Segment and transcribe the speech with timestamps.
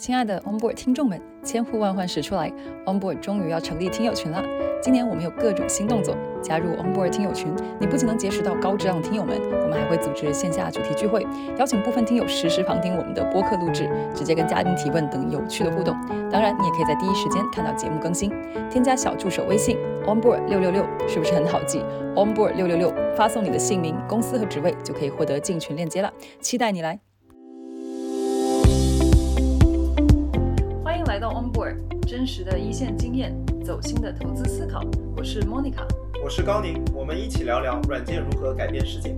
[0.00, 2.50] 亲爱的 Onboard 听众们，千呼万唤始出来
[2.86, 4.42] ，Onboard 终于要成立听友群了。
[4.82, 11.26] 今年我们有各种新动作，加入 Onboard 听友群，你不仅能结识到高质量的听友们，我们还会组织线下主题聚会，
[11.58, 15.94] 邀请部分听友实时旁听我们的播客录制，直接跟嘉宾提问等有趣的互动。
[16.32, 18.32] 当然，你也可以在第一时间看到节目更新。
[18.70, 19.76] 添加小助手微信
[20.06, 21.84] Onboard 六六六，是不是很好记
[22.16, 26.10] ？Onboard 六六六，发送你的姓名、公司和职位，就可以获得进群链接了。
[26.40, 27.00] 期待你来！
[31.20, 31.76] 到 Onboard，
[32.08, 33.30] 真实的一线经验，
[33.62, 34.80] 走心的投资思考。
[35.14, 35.86] 我是 Monica。
[36.24, 39.14] 我是高宁，我们一起聊聊软件如何改变世界。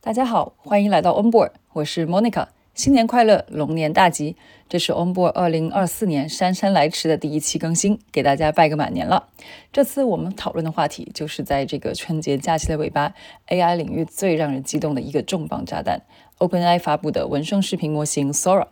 [0.00, 2.46] 大家好，欢迎来到 Onboard，我是 Monica。
[2.74, 4.34] 新年快乐，龙年大吉！
[4.66, 9.28] 这是 Onboard 二零二四年姗姗来迟的第一期更新，给大家拜个晚年了。
[9.70, 13.12] 这次我们讨论的话题就是在这个春节假期的尾巴
[13.48, 16.00] ，AI 领域最让人激动的一个重磅炸弹
[16.42, 18.66] ——OpenAI 发布的文生视频模型 Sora。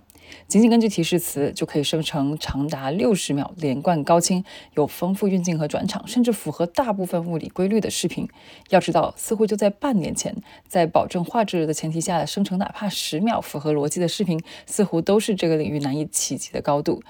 [0.47, 8.29] 仅仅根据提示词就可以生成长达六十秒、连贯高清、有丰富运镜和转场，甚至符合大部分物理规律的视频。
[8.71, 10.35] 要知道，似乎就在半年前，
[10.67, 17.03] 在保证画质的前提下生成哪怕十秒符合逻辑的视频，似乎都是这个领域难以企及的高度。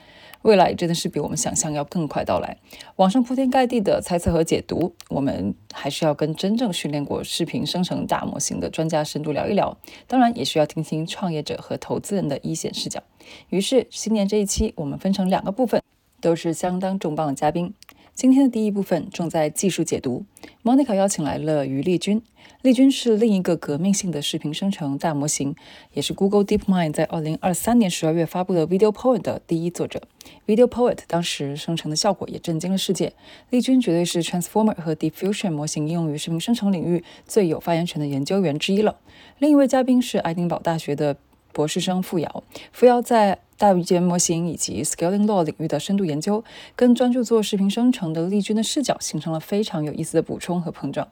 [0.42, 2.56] 未来真的是比我们想象要更快到来。
[2.96, 9.76] 网上铺天盖地的猜测和解读，我们还是要跟真正训练过视频生成大模型的专家深度聊一聊。
[10.06, 13.02] 当然，也需要听听创业者和投资人的一线视角。
[13.50, 15.82] 于是，新年这一期我们分成两个部分，
[16.20, 17.74] 都是相当重磅的嘉宾。
[18.14, 20.24] 今天的第一部分重在技术解读
[20.62, 22.22] ，Monica 邀请来了于丽君。
[22.62, 25.56] 丽君是另一个革命性的视频生成大模型，
[25.94, 30.02] 也是 Google DeepMind 在2023年12月发布的 Video Poet 的第一作者。
[30.46, 33.12] Video Poet 当时生成的效果也震惊了世界。
[33.48, 38.96] 丽君绝对是 Transformer 和 Diffusion 模型应用于视频生成领域最有发言权的研究员之一了。
[39.38, 41.16] 另一位嘉宾是爱丁堡大学的
[41.52, 46.42] 博士生付瑶，付瑶在大语言模型以及 Scaling Law 领域的深度研究，
[46.74, 51.06] 跟专注做视频生成的丽君的视角形成了非常有意思的补充和碰撞。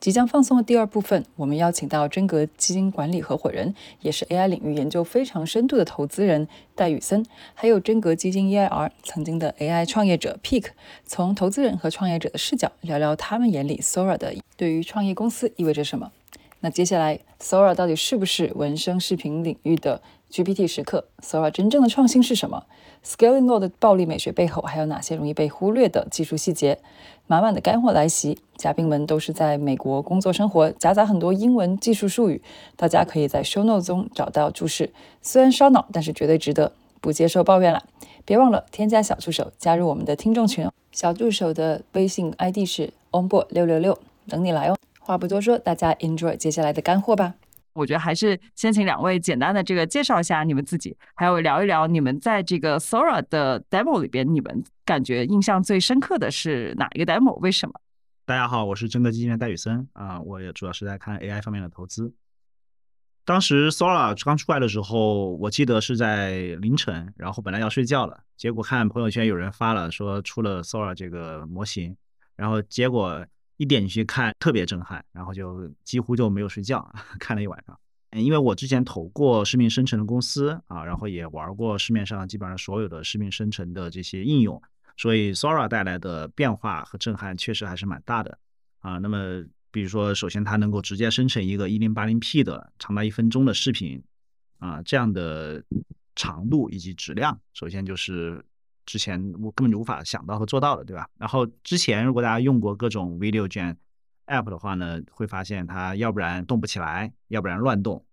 [0.00, 10.68] 即将放送的第二部分，我们邀请到真格基金管理合伙人，也是 AI 领域研究非常深度的投资人戴宇森，还有真格基金 EIR 曾经的 AI 创业者 Peak，
[11.04, 16.10] 从投资人和创业者的视角聊聊他们眼里 Sora 的对于创业公司意味着什么。
[16.62, 22.64] 那接下来，Sora 到底是不是文生视频领域的？GPT 时刻，Sora 真正的创新是什么
[23.04, 26.78] ？Scaling Law 的暴力美学背后还有哪些容易被忽略的技术细节？
[27.26, 32.42] 满满的干货来袭，嘉宾们都是在美国工作生活，夹杂很多英文技术术语，
[32.76, 34.92] 大家可以在 Show Note 中找到注释。
[35.22, 37.84] 虽然烧脑，但是绝对值得，不接受抱怨了。
[38.24, 40.72] 别忘了添加小助手，加入我们的听众群哦。
[40.92, 43.98] 小助手的微信 ID 是 onboard 六六六，
[44.28, 44.76] 等你来哦。
[44.98, 47.34] 话不多说，大家 enjoy 接下来的干货吧。
[47.72, 57.34] 我觉得还是先请两位简单的这个介绍一下你们自己，还有聊一聊你们在这个 Sora 的 demo 里边，你们感觉印象最深刻的是哪一个 demo？
[57.40, 57.74] 为什么？
[58.24, 62.12] 大家好，我是真格基金的戴宇森啊，我也主要是在看 AI 方面的投资。
[63.24, 71.96] 当时 Sora 刚出来的时候，我记得是在凌晨，然后本来要睡觉了，结果看朋友圈有人发了说出了 Sora 这个模型，
[72.36, 73.24] 然后结果。
[73.60, 76.90] 一点进去看特别震撼，然后就几乎就没有睡觉，
[77.20, 77.78] 看了一晚上。
[78.12, 84.60] 因为我之前投过视频生成的公司啊，然后也玩过市面上基本上所有的视频生成的这些应用，
[84.96, 88.38] 所以 Sora 带来的变化和震撼确实还是蛮大的
[88.78, 88.96] 啊。
[88.96, 94.02] 那么，比如说，首先它能够直接生成一个 1080P 的长达一分钟的视频
[94.58, 95.62] 啊，这样的
[96.16, 98.42] 长度以及质量，首先就是。
[98.90, 101.08] 之前我根本就无法想到和做到的，对吧？
[101.16, 103.76] 然后之前如果大家用过各种 video gen
[104.26, 108.04] app 的话呢，会发现它要不然动不起来，要不然乱动，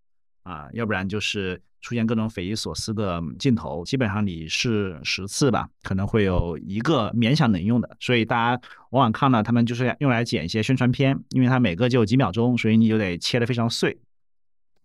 [0.44, 3.84] 啊，要不然就是出现各种匪夷所思的镜头。
[3.86, 7.98] 基本上你试十次吧，可能会有一个勉强能用的。
[8.00, 8.62] 所以大家
[8.92, 13.98] 往往看到他们就是用来剪一些宣传片，因为它每个就几秒钟，所以你就得切得非常碎。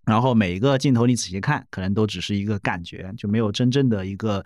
[0.06, 4.42] 然后每一个镜头你仔细看，可能都只是一个感觉，就没有真正的一个。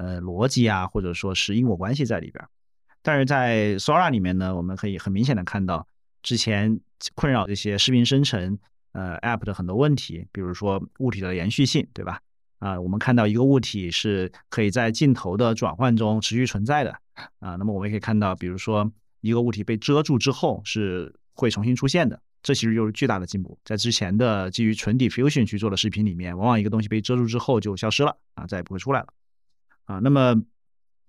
[0.00, 2.42] 呃，逻辑啊，或者说是因果关系在里边，
[3.02, 5.86] 但是在 Sora 里面呢，我们可以很明显的看到
[6.22, 6.80] 之前
[7.14, 8.58] 困扰这些视频生成
[8.92, 12.18] 呃 App 的很多问题，比如说物体的延续性，对吧？
[12.60, 16.96] 啊，我们看到一个物体是可以在镜头的转换中持续存在的
[17.40, 23.58] 啊，那么我们也可以看到，比如说一个物体被遮住之后是会重新出现的，这其实就是巨大的进步。
[23.66, 29.06] 在之前的基于纯 Diffusion 去做的视频里面，往往一个东西被遮住之后就消失了啊，再也不会出来了。
[29.90, 30.40] 啊，那么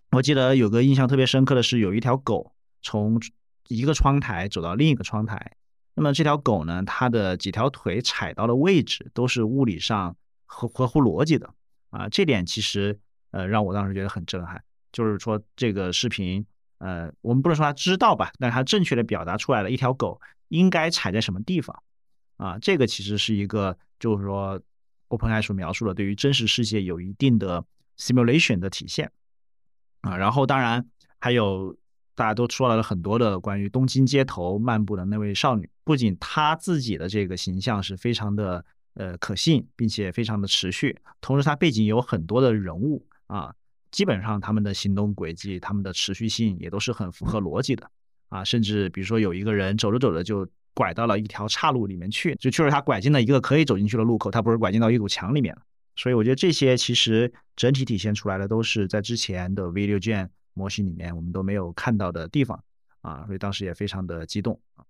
[0.10, 2.52] 我记得有个印象特别深刻的是，有一条狗
[2.82, 3.22] 从
[3.68, 5.52] 一个窗台走到另一个窗台。
[5.94, 10.16] 那么这条狗呢，它的几条腿踩到的位置都是物理上
[10.48, 11.54] 合合乎逻辑的
[11.92, 13.00] 啊，这点其实
[13.30, 16.44] 呃让我当时觉得很震撼，就是说这个视频
[16.80, 21.84] 呃我们不能说他知道吧，但它正确的表达出来了一条狗应该踩在什么地方
[22.38, 24.60] 啊，这个其实是一个就是说
[25.10, 27.64] OpenAI 所描述的对于真实世界有一定的
[28.02, 29.12] simulation 的体现
[30.02, 30.84] 啊，然后当然
[31.20, 31.78] 还有。
[32.14, 38.64] 大家都说了很多的关于东京街头漫步的那位少女，不仅她自己的这个形象是非常的
[38.94, 43.56] 呃可信，并且非常的持续，同时她背景有很多的人物啊，
[43.92, 47.90] 基本上他们的行动轨迹、他们的持续性也都是很符合逻辑的
[48.28, 55.62] 啊，甚至比如说有一个人走着走着就拐到了一条岔路里面去，就确实他拐进了一个可以走进去的路口，他不是拐进到一堵墙里面了。
[55.96, 60.30] 所以我觉得这些其实整体体现出来的都是在之前的 Video Gen。
[60.54, 62.62] 模型里面我们都没有看到的地方
[63.00, 64.84] 啊，所以当时也非常的激动啊。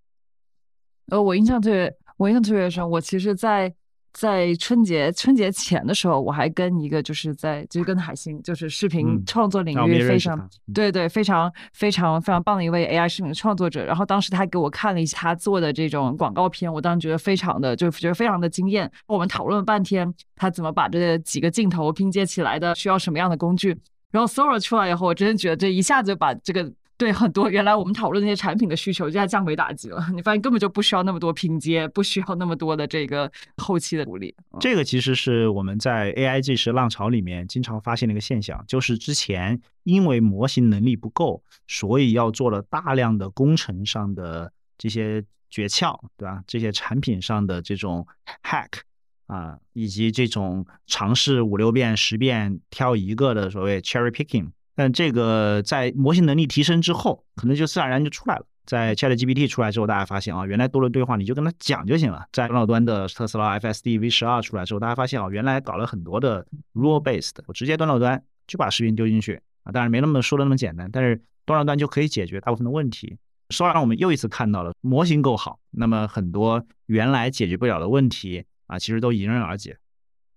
[1.10, 2.90] 呃，我印象特别，我印象特别深。
[2.90, 3.72] 我其实，在
[4.14, 13.86] 在春节春节前的时候，我还跟一个就是在就是跟海星，就是视频创作领域非常对对非常非常非常棒的一位 AI 视频创作者。
[13.86, 18.92] 然后当时他给我看了一下他做的这种广告片，我当时觉得非常的就觉得非常的惊艳。
[19.08, 23.78] 我们讨论了半天，他怎么把这几个镜头拼接起来的，需要什么样的工具。
[24.12, 26.70] 然后 Sora 出来以后，我真的觉得这一下子就把这个
[27.02, 30.06] 对很多原来我们讨论那些产品的需求，就在降维打击了。
[30.14, 34.36] 你发现根本就不需要那么多拼接，不需要那么多的这个后期的处理。
[34.60, 46.44] 这个其实是我们在 AI 这时浪潮里面经常发现的一个现象，就是之前因为模型能力不够，所以要做了大量的工程上的这些诀窍，对吧？
[46.46, 48.06] 这些产品上的这种
[48.44, 48.82] hack。
[49.26, 58.46] 啊，以及这种尝试五六遍、十遍挑一个的所谓 cherry picking，但这个在模型能力提升之后，可能就自然而然就出来了。
[58.66, 62.26] 在 ChatGPT 出来之后，大家发现啊，原来多轮对话你就跟他讲就行了。
[62.32, 73.18] 在端到端的特斯拉 FSD V 十二出来之后，大家发现啊，原来搞了很多的 rule based，我直接端到端就把视频丢进去啊，当然没那么说的那么简单，但是端到端就可以解决大部分的问题。
[73.50, 78.46] 说让我们又一次看到了模型够好，那么很多原来解决不了的问题。
[78.68, 79.76] 啊，其实都迎刃而解。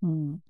[0.02, 0.40] 嗯，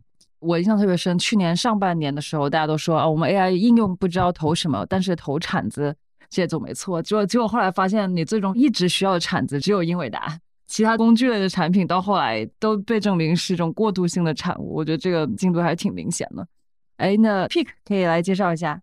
[0.44, 5.94] 我印象特别深，去年上半年的时候，大家都说啊，我们 AI 应用不知道投什么，但是投铲子
[6.29, 7.02] 这总没错。
[7.02, 14.75] 结果结果后来发现，你最终一直需要的铲子只有英伟达，其他工具类的产品到后来都被证明是一种过渡性的产物。
[14.75, 16.46] 我觉得这个进度还是挺明显的。
[16.99, 18.81] 哎，那 Pick 可以来介绍一下。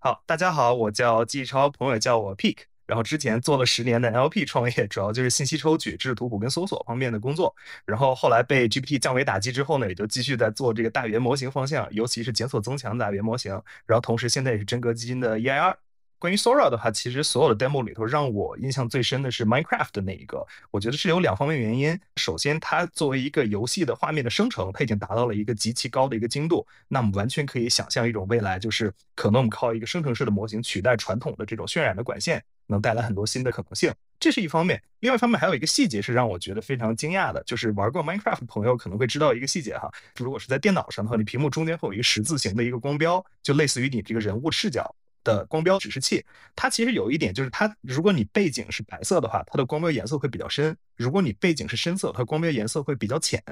[0.00, 2.67] 好，大家好，我叫季超，朋友叫我 Pick。
[2.88, 7.54] 然后之前做了十年的 LP 创业，主要就是信息抽取、知识图谱跟搜索方面的工作。
[7.84, 13.52] 然后后来被 GPT 降维打击之后呢，也就继续在做这个大语言模型方向，尤其是检索增强的大语言模型。
[13.86, 15.76] 然后同时现在也是真格基金的 EIR。
[16.18, 20.44] 关于 Sora 的话，其实所有的 demo 里头，让我印象最深的是 Minecraft 的那一个。
[20.70, 21.98] 我觉得是有两方面原因。
[22.16, 26.66] 首先，它作为一个游戏的画面的生成，它已经达到了一个极其高的一个精度。
[26.88, 32.42] 那么完全可以想象一种未来，就是可能我们靠一个生成式的模型取代传统的这种渲染的管线。
[32.70, 34.82] 能带来很多新的可能性，这是一方面。
[35.00, 44.94] 另外一方面还有一个细节是让我觉得非常惊讶的，就是玩过 Minecraft 的朋友可能会知道一个细节哈，如果是在电脑上的话，你屏幕中间会有一个十字形的一个光标，就类似于你这个人物视角
[45.24, 46.24] 的光标指示器。
[46.56, 53.42] 它其实有一点就是，它如果你背景是白色的话，它的光标颜色会比较深；如果你背景是深色，它光标颜色会比较浅。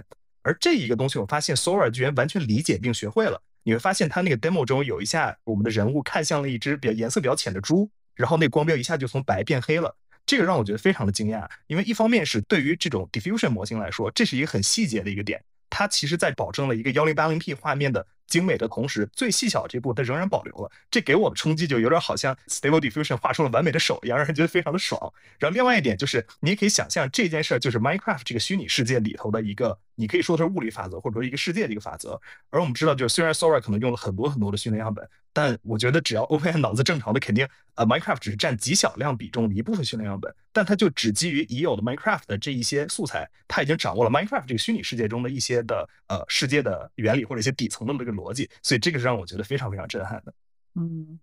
[0.43, 3.41] 而这一个东西，我发现 Sora 居然完全理解并学会了。
[3.65, 7.91] 你会发现，它那个 demo 中有一下，我们的人物看向了一只比较颜色比较浅的猪。
[8.15, 9.95] 然后那光标一下就从白变黑了，
[10.25, 18.07] 这个让我觉得非常的惊讶，因为一方面是对于这种 diffusion 模型来说，这是一个很细节的一个点，它其实在保证了一个幺零八零 P 画面的。
[18.27, 25.01] 精美的同时，最细小这步它仍然保留了，这给我的冲击就有点好像 Stable Diffusion 画出了完美的手一样，让人觉得非常的爽。
[25.39, 32.21] 然后另外一点就是，你也可以想象这件事儿就是 Minecraft 这个虚拟世界里头的一个，你可以说它是物理法则，或者说一个世界的一个法则。
[32.51, 48.97] 而我们知道，就是虽然 Sora 可能用了很多很多的训练样本，但我觉得只要 OpenAI 脑子正常的，肯定呃 Minecraft 只是占极小量比重的一部分训练样本，但它就只基于已有的 Minecraft 的这一些素材，它已经掌握了 Minecraft 这个虚拟世界中的一些的呃世界的原理或者一些底层的这个逻辑，所以这个。
[48.97, 50.33] 是让我觉得非常非常震撼的。
[50.75, 51.21] 嗯，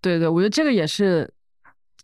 [0.00, 1.32] 对对，我觉得这个也是，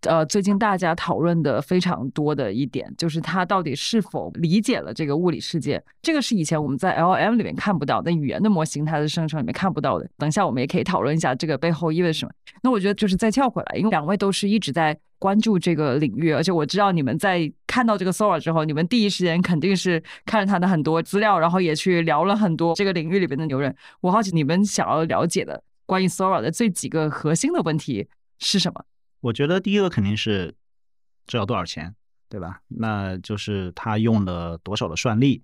[0.03, 5.83] 呃，最近大家讨论的非常多的一点，就是它到底是否理解了这个物理世界。
[6.01, 10.09] 这个是以前我们在 L M 里面看不到，的语言的模型它的生成里面看不到的。
[10.17, 12.33] 等一下我们也可以讨论一下这个背后意味什么。
[12.63, 23.75] 那我觉得就是再跳回来，因为两位都是一直在关注这个领域，而且我知道你们在看到这个 Sora 之后，你们第一时间肯定是看了他的很多资料，然后也去聊了很多这个领域里边的牛人。
[24.03, 28.07] 我好奇你们想要了解的关于 Sora 的这几个核心的问题
[28.39, 28.85] 是什么？
[29.23, 30.55] 我觉得第一个肯定是
[31.27, 31.95] 知道多少钱，
[32.29, 32.61] 对吧？
[32.69, 35.43] 那就是他用了多少的算力。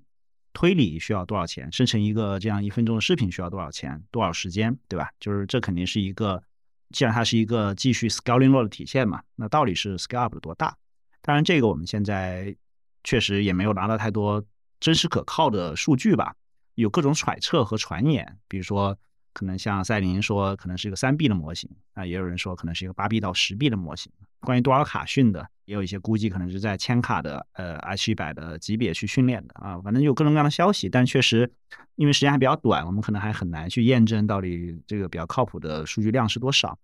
[0.52, 5.08] 推理需要多少钱，生成一个这样一分钟的视频需要多少钱，多少时间，对吧？
[5.18, 6.42] 就是这肯定是一个，
[6.90, 10.76] 既然它是一个继续 scaling 落的体现嘛，那到底是 scale up 的多大？
[11.22, 12.56] 当然，这个我们现在
[13.04, 14.44] 确实也没有拿到太多
[14.80, 16.34] 真实可靠的数据吧，
[16.75, 18.98] 有各种揣测和传言，比如说。
[19.34, 24.10] 可能像赛琳说，可能是一个三 B 的模型啊，也有人说可能是一个八 B 到十 B 的模型。
[24.40, 29.80] 关于多少卡训的，也有一些估计，可能是在千卡的呃 H 一百的级别去训练的啊。
[29.80, 31.48] 反正有各种各样的消息，但确实
[31.94, 36.76] 因为时间还比较短，我们可能还很难去验证到底这个比较靠谱的数据量是多少。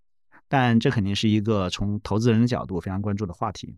[0.46, 3.74] 但这肯定是一个从投资人的角度非常关注的话题。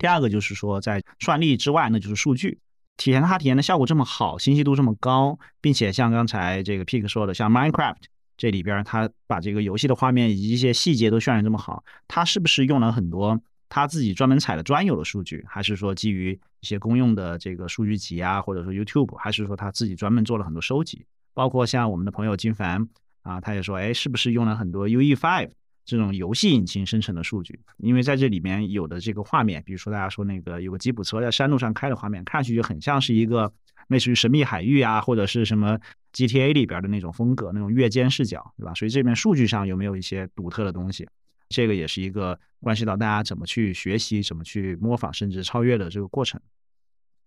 [0.00, 2.58] 第二个就是说，在算力之外，那就是数据。
[2.96, 7.96] 体验它体验的效果这么好，清晰度这么高，并且像刚才这个 Pick 说的，像 Minecraft
[8.38, 13.38] 这里边，它把这个游戏的画面以及一些细节都渲染这么好，它是不是用了很多
[13.68, 21.04] 他自己专门采的专有的数据，还是说基于一些公用的这个数据集啊，或者说 YouTube，还是说他自己专门做了很多收集？
[21.34, 22.88] 包括像我们的朋友金凡
[23.22, 25.50] 啊，他也说，哎，是不是用了很多 UE5？
[25.90, 33.52] 这种游戏引擎生成的数据，因为在这里面有的这个画面，比如说大家说那个有个吉普车在山路上开的画面，看上去就很像是一个
[33.88, 35.76] 类似于神秘海域啊，或者是什么
[36.12, 38.72] GTA 里边的那种风格，那种越肩视角，对吧？
[38.74, 41.08] 所以这边数据上有没有一些独特的东西？
[41.48, 46.40] 这个也是一个关系到大家怎么去学习、怎么去模仿，甚至超越的这个过程。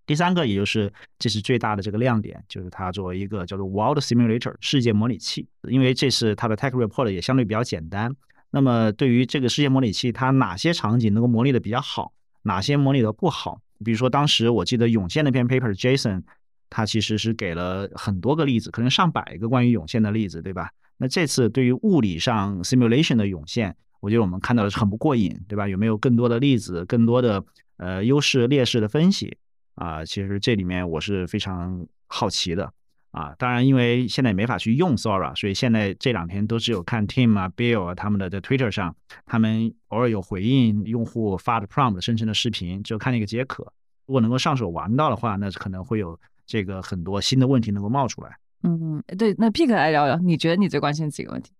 [0.06, 8.14] 第三个，也就是这是最大的这个亮点，就是它作为一个叫做 World Simulator 世界模拟器，因为这是它的 Tech Report 也相对比较简单。
[8.56, 13.60] 那么，对于这个世界模拟器，它哪些场景能够模拟的比较好，哪些模拟的不好？
[13.84, 16.22] 比如说，当时我记得涌现那篇 paper，Jason，
[16.70, 20.70] 他其实是给了很多个例子，可能上百个关于涌现的例子，对吧？
[20.98, 25.68] 那这次对于物理上 simulation 的涌现，我觉得我们看到的是很不过瘾，对吧？
[25.68, 27.44] 有没有更多的例子，更多的
[27.78, 29.36] 呃优势劣势的分析
[29.74, 30.06] 啊？
[30.06, 32.72] 其实这里面我是非常好奇的。
[33.14, 43.72] 啊，当然，因为现在也没法去用 Sora，所以现在这两天都只有看 Tim 啊、Bill 啊他们的在 Twitter 上，他们偶尔有回应用户发的 prompt 生成的视频，就看那个解渴。
[44.08, 48.36] 如果能够上手玩到的话，那可能会有这个很多新的问题能够冒出来。
[48.64, 51.52] 嗯，对，那 Pick 来聊聊，你觉得你最关心几个问题？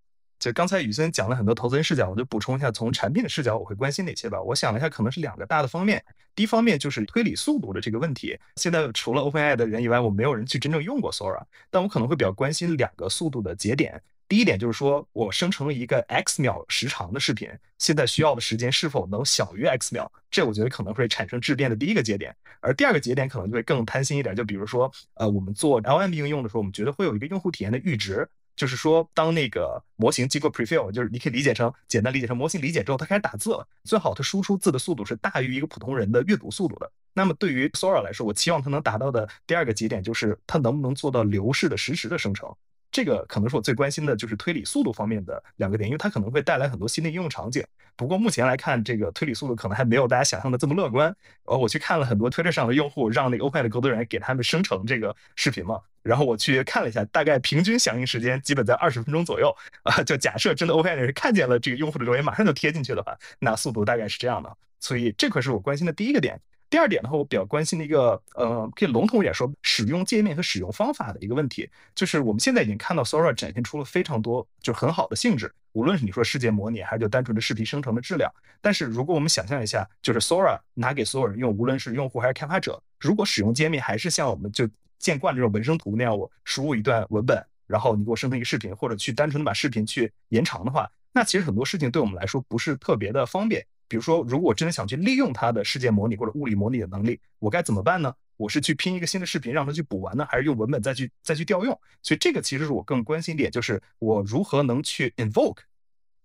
[0.44, 4.42] 就刚才宇森讲了很多投资人视角，我就补充一下，从产品的视角，我会关心哪些吧？
[4.42, 6.04] 我想了一下，可能是两个大的方面。
[6.36, 8.38] 第一方面就是推理速度的这个问题。
[8.58, 14.02] 现在除了 OpenAI 的人以外，我没有人去真正用过 Sora，但我可能会比较关心两个速度的节点。
[14.28, 20.12] 第一点就是说我生成了一个 X 秒时长的视频，现在需要的时间是否能小于 X 秒？
[20.30, 22.36] 这我觉得可能会产生质变的第一个节点。
[22.60, 28.28] 而第二个节点可能就会更贪心一点，就比如说，呃，我们做 LM 应用的时候，我们觉得会有一个用户体验的阈值。
[28.56, 33.68] 就是说，当那个模型经过 prefill，就是你可以理解成简单理解成模型理解之后，它开始打字了。
[33.84, 36.92] 最好它输出字的速度是大于一个普通人的阅读速度的。
[37.14, 42.54] 那么对于 Sora 来说，我期望它能达到的第二个节点就是它能不能做到流式的实时的生成。
[42.94, 47.66] 这个可能是我最关心的，就是推理速度方面的两个点，因为它可能会带来很多新的应用场景。
[47.96, 51.14] 不过目前来看，这个推理速度可能还没有大家想象的这么乐观。
[51.46, 59.52] 呃，我去看了很多 Twitter 上的用户，让那个 OpenAI 的工作人员给他们生成这个视频嘛，然后我去看了一下，大概平均响应时间基本在二十分钟左右。
[59.82, 64.56] 啊，就假设真的 OpenAI 人看见了这个用户的留言，马上就贴进去的话，那速度大概是这样的。
[64.80, 66.40] 所以这块是我关心的第一个点。
[66.70, 78.32] 第二点的话，我比较关心的一个，呃，可以笼统一点说，使用界面和使用方法的一个问题，就是我们现在已经看到 Sora 展现出了非常多就很好的性质，无论是你说世界模拟，还是就单纯的视频生成的质量。
[78.62, 93.66] 但是如果我们想象一下，就是 Sora 拿给所有人用，无论是用户还是开发者，如果使用界面还是像我们就见惯这种文生图那样，我输入一段文本，然后你给我生成一个视频，或者去单纯的把视频去延长的话，那其实很多事情对我们来说不是特别的方便。
[93.88, 98.14] 比如说，如果我真的想去利用它的世界模拟或者物理模拟的能力，我该怎么办呢？
[98.36, 101.80] 我是去拼一个新的视频让它去补完呢，还是用文本再去再去调用？
[102.02, 105.60] 所以这个其实是我更关心点，就是我如何能去 invoke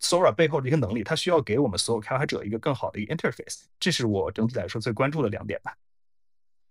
[0.01, 5.75] Sora 背后的一个能力，它需要给我们所有开发者一个更好的一个 interface，这是我整体来说最关注的两点吧。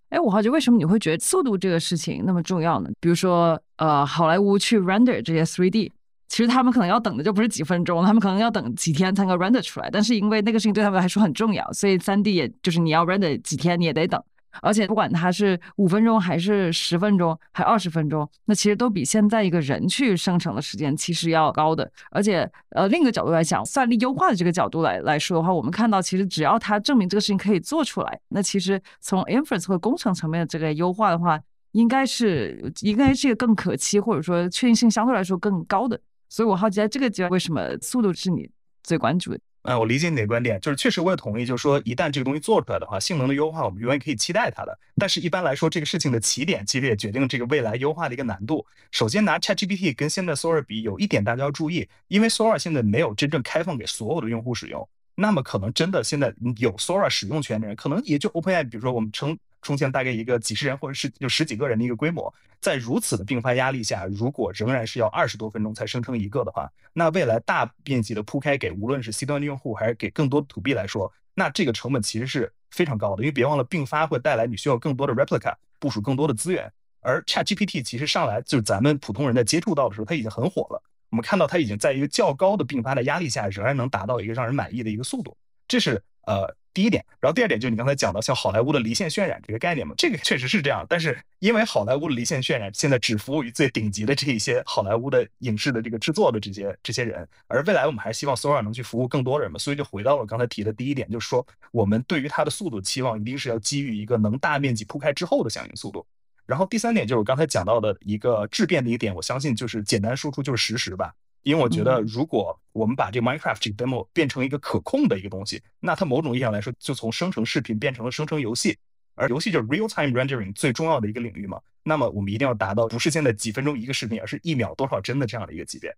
[0.10, 2.90] 哎，我好奇为什么你会觉得速度这个事情那么重要呢？
[3.00, 5.92] 比如说，呃，好莱坞去 render 这些 3D。
[6.28, 9.90] 其实他们可能要等的就不是几分钟，他们可能要等几天才能 render 出来。
[9.90, 14.22] 但是因为那个事情对他们来说很重要，所以三 D 也就是你要 render 几天你也得等。
[14.60, 21.88] 而且不管它是五分钟还是十分钟，还二十分钟，那其实都比现在一个人去生成的时间其实要高的。
[22.10, 31.40] 而且呃，另一个角度来讲，算力优化的这个角度来来说的话，我们看到其实只要它证明这个事情可以做出来，那其实从 inference 和工程层面的这个优化的话，
[31.74, 36.00] 应该是应该是一个更可期或者说确定性相对来说更高的。
[36.30, 38.50] 所以我好奇，在这个阶段，为什么速度是你
[38.84, 39.40] 最关注的？
[39.64, 44.80] 嗯，我理解你的观点，就是确实我也同意，就是说一旦这个东西做出来的话，性能的优化我们永远可以期待它的。
[44.96, 48.66] 但是一般来说，这个事情的起点其实也决定这个未来优化的一个难度。
[48.92, 54.88] 首先拿 ChatGPT 跟现在 Sora 比，有一点大家要注意，因为 Sora 现在没有真正开放给所有的用户使用，
[55.20, 59.38] 那么可能真的现在有 Sora 使用权的人，可能也就 OpenAI，比如说我们称。
[59.60, 73.24] 出现大概一个几十人或者是就十几个人的一个规模，在如此的并发压力下，如果仍然是要二十多分钟才生成一个的话，那未来大面积的铺开给无论是 C 端的用户还是给更多的 To B 来说，那这个成本其实是非常高的。
[73.24, 76.72] 因为别忘了并发会带来你需要更多的 replica 部署更多的资源，
[77.02, 80.82] 而 Chat GPT 其实上来就是咱们普通人在接触到的时候，它已经很火了。
[81.10, 85.38] 我们看到它已经在一个较高的并发的压力下，仍然能达到一个让人满意的一个速度，
[85.68, 86.56] 这是呃。
[86.74, 90.86] 第一点，然后第二点就是你刚才讲到像好莱坞的离线渲染这个概念嘛，这个确实是这样。
[90.88, 106.06] 但是因为好莱坞的离线渲染现在只服务于最顶级的这一些好莱坞的影视的这个制作的这些这些人，而未来我们还是希望 Sora 能去服务更多人嘛，所以就回到了刚才提的第一点，就是说我们对于它的速度期望一定是要基于一个能大面积铺开之后的响应速度。
[106.48, 111.14] 然后第三点就是我刚才讲到的一个质变的一点，我相信就是简单输出就是实时吧。
[111.44, 118.78] 因为我觉得，如果我们把这个 Minecraft 这个 demo 变成一个可控的一个东西，那它某种意义上来说，就从生成视频变成了生成游戏，
[119.16, 121.60] 而游戏就是 real time rendering 最重要的一个领域嘛。
[121.84, 125.96] 那么我们一定要达到不是现在几分钟一个视频，而是一秒多少帧的这样的一个级别。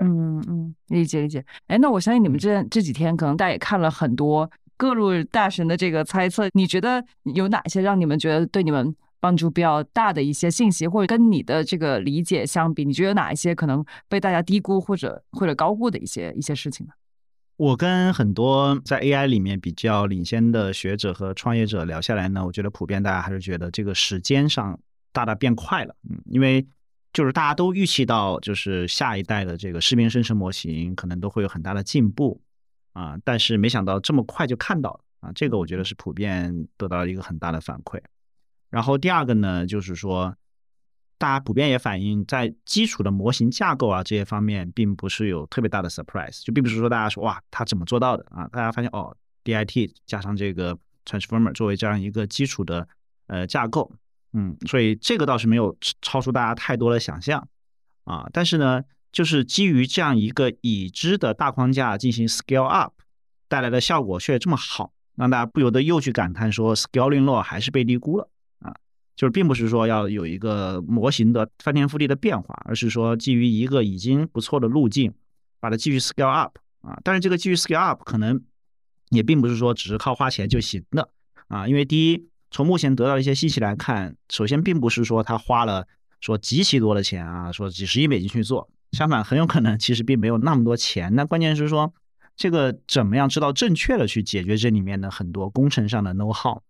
[0.00, 1.44] 嗯嗯，理解理解。
[1.68, 7.02] 哎，那我相信你们这这几天可能大家也看了很多各路大神的这个猜测，你觉得
[7.34, 8.94] 有哪些让你们觉得对你们？
[9.20, 16.92] 帮助比较大的一些信息，或者跟你的这个理解相比，你觉得有哪一些可能被大家低估或者或者高估的一些一些事情呢？
[17.56, 24.80] 我跟很多在 AI 里面比较领先的学者和创业者聊下来呢，我觉得普遍大家还是觉得这个时间上
[25.12, 25.94] 大大变快了。
[26.08, 26.66] 嗯，因为
[27.12, 32.40] 就是大家都预期到，就是下一代的这个视频生成模型可能都会有很大的进步
[32.94, 38.00] 啊，但是没想到这么快就看到了啊，这个我觉得是普遍得到一个很大的反馈。
[38.70, 40.34] 然后第二个呢，就是说，
[41.18, 48.48] 大家普遍也反映，在基础的模型架构啊这些方面，并不是有特别大的 surprise，就并不是说大家说哇，他怎么做到的啊？
[48.48, 49.14] 大家发现哦
[49.44, 52.86] ，DIT 加上这个 transformer 作为这样一个基础的
[53.26, 53.92] 呃架构，
[54.32, 57.46] 嗯，所以这个倒是没有超出大家太多的想象
[58.04, 58.28] 啊。
[58.32, 62.94] 但是呢，就是基于这样一个已知的大框架进行 scale up
[63.48, 68.30] 带来的效果却这么好，让大家不由得又去感叹说，scaling law 还是被低估了。
[69.20, 75.12] 就是并不是说要有一个模型的翻天覆地的变化，而是说基于一个已经不错的路径，
[75.60, 76.98] 把它继续 scale up 啊。
[77.04, 78.42] 但是这个继续 scale up 可能
[79.10, 81.06] 也并不是说只是靠花钱就行的
[81.48, 81.68] 啊。
[81.68, 85.86] 因为第一，从目前得到一些信息来看，首先并不是说他花了
[86.22, 91.14] 说极其多的钱啊，说几十亿美金去做，相反很有可能其实并没有那么多钱。
[91.14, 91.92] 那关键是说
[92.36, 96.62] 这个怎么样知道正确的去解决这里面的很多工程上的 know how。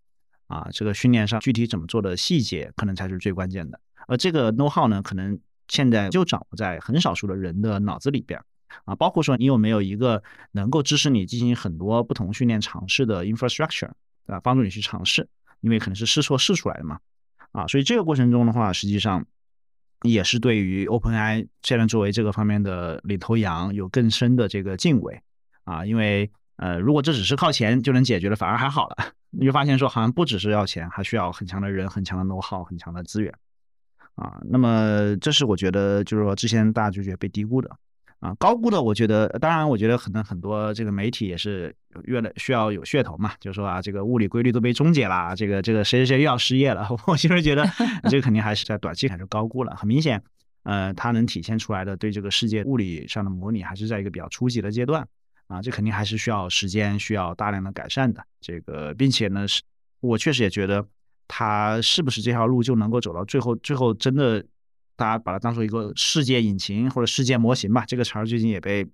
[0.51, 3.81] 啊，这个训练上具体怎么做的细节，可能才是最关键的。
[4.09, 8.43] 而这个 know how 呢，可能现在就掌握在很少数的人的脑子里边
[8.85, 8.97] 啊。
[8.97, 13.91] 包括说你有没有一个能够支持你进行很多不同训练尝试的 infrastructure，
[14.27, 14.41] 对吧？
[14.41, 15.29] 帮助你去尝试，
[15.61, 16.99] 因为可能是试错试出来的嘛。
[17.53, 19.25] 啊，所以这个过程中的话，实际上
[20.03, 25.23] 也是对于 OpenAI 现在作为这个方面的领头羊有更深的这个敬畏
[25.63, 25.87] 啊。
[25.87, 26.29] 因为
[26.63, 28.97] 呃，如果这只是靠钱就能解决的，反而还好了。
[29.31, 33.33] 你就发现说，好像不只是要钱，还需要很强的人、很强的 know how、很强的资源
[34.15, 34.39] 啊。
[34.45, 37.71] 那么，这是我觉得就是说之前大家就觉得被低估的
[38.19, 38.83] 啊，高估的。
[38.83, 46.87] 我觉得，当然，我觉得可能很多这个媒体也是越来需要有噱头嘛，就是说啊，这个物理规律都被终结了，这个这个谁谁谁又要失业了。
[47.09, 47.65] 我其实觉得
[48.11, 49.75] 这个肯定还是在短期还是高估了。
[49.77, 50.23] 很明显，
[50.65, 55.09] 呃，它能体现出来的对这个世界物理上的模拟还是在一个比较初级的阶段。
[55.51, 58.25] 啊，这肯定还是需要时间，需要大量的改善的。
[58.41, 59.61] 这个，并且呢，是
[59.99, 60.87] 我确实也觉得，
[61.27, 63.57] 它是不是这条路就能够走到最后？
[63.57, 64.41] 最后真的，
[64.95, 68.87] 大家把它当做一个世界引擎或者世界模型吧，这个词儿最近也被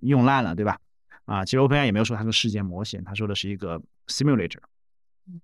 [0.00, 0.78] 用烂了，对吧？
[1.26, 4.60] 啊，其实 OpenAI 也没有说它是世界模型，他说的是一个 simulator，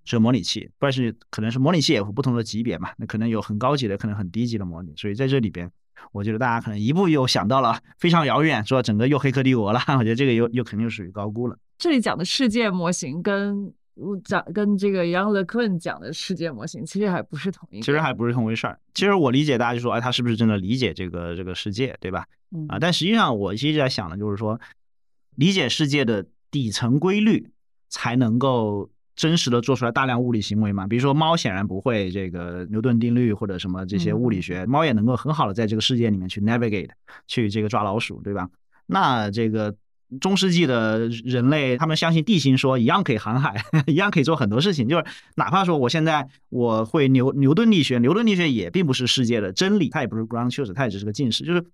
[0.07, 5.71] 是模拟器，但是可能是模拟器也有不同的级别嘛，那可能有很高级的，可能很低级的模拟，所以在这里边。
[6.13, 9.81] 我觉得大家可能一步又想到了非常遥远，说整个又黑客帝国了。
[9.99, 11.59] 我觉得这个又又肯定属于高估了。
[11.79, 13.73] 这里讲的世界模型跟
[14.25, 18.79] 讲跟这个 Young LeCun 讲的世界模型其实还不是同一，其实还不是同回事儿。
[18.95, 22.27] 其实我理解大家就说，哎，他是不是真的理解这个这个世界，对吧？
[22.69, 24.61] 啊，但实际上我一直在想的就是说，
[25.37, 27.51] 理解世界的底层规律
[27.89, 28.91] 才能够。
[29.17, 30.87] 真实的做出来大量物理行为嘛？
[30.87, 36.91] 比如说猫显然不会这个牛顿定律或者什么这些物理学，猫也能够很好的在这个世界里面去 navigate，
[37.27, 38.49] 去这个抓老鼠，对吧？
[38.87, 39.75] 那这个
[40.21, 44.89] 中世纪的人类，他们相信地心说一样可以航海， 一样可以做很多事情。
[44.89, 45.05] 就是
[45.37, 51.45] 哪怕说我现在我会牛牛顿力学，牛顿力学也并不是世界的真理，它也不是 ground truth，它也只是个近视。
[51.45, 51.65] 就是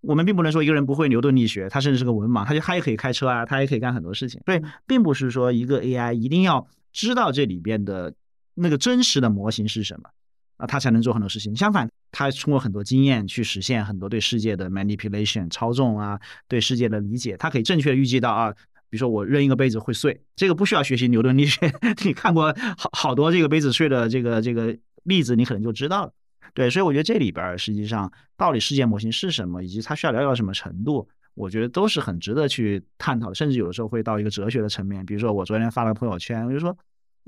[0.00, 4.40] 我们并不能说一个人不会牛顿力学，他甚至是个文盲，他就他也可以开车啊，他也可以干很多事情。
[4.46, 6.66] 所以并不是说一个 AI 一定要
[6.98, 8.12] 知道这里边的
[8.54, 10.10] 那个真实的模型是什么。
[10.56, 11.54] 啊，他才能做很多事情。
[11.54, 17.36] 相反，他通过很多经验去实现很多对世界的 manipulation 操纵啊，对世界的理解。
[17.36, 18.50] 他可以正确预计到啊，
[18.90, 21.72] 比如说我扔一个杯子会碎，这个不需要学习牛顿力学，
[22.04, 26.12] 你看过好好多这个杯子碎的这个这个例子，你可能就知道了。
[26.54, 33.32] 对，所以我觉得这里边实际上到底世界模型是什么，以及它需要了解到什么程度，我觉得都是很值得去探讨。
[33.32, 35.06] 甚至有的时候会到一个哲学的层面。
[35.06, 36.76] 比如说我昨天发了个朋友圈，我就说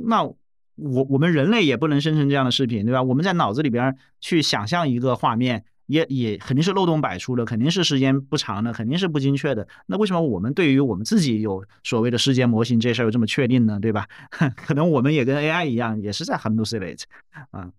[0.06, 0.32] 那。
[0.82, 3.02] 我我们人类也不能生成这样的视频，对吧？
[3.02, 9.68] 我们在脑子里边去想象一个画面，也也肯定是漏洞百出的，肯定是时间不长的，肯定是不精确的。
[9.84, 13.78] 那为什么我们对于我们自己有所谓的世界模型这事儿又这么确定呢？
[13.78, 14.06] 对吧？
[14.56, 17.02] 可能我们也跟 AI 一样，也是在 hallucinate
[17.50, 17.70] 啊。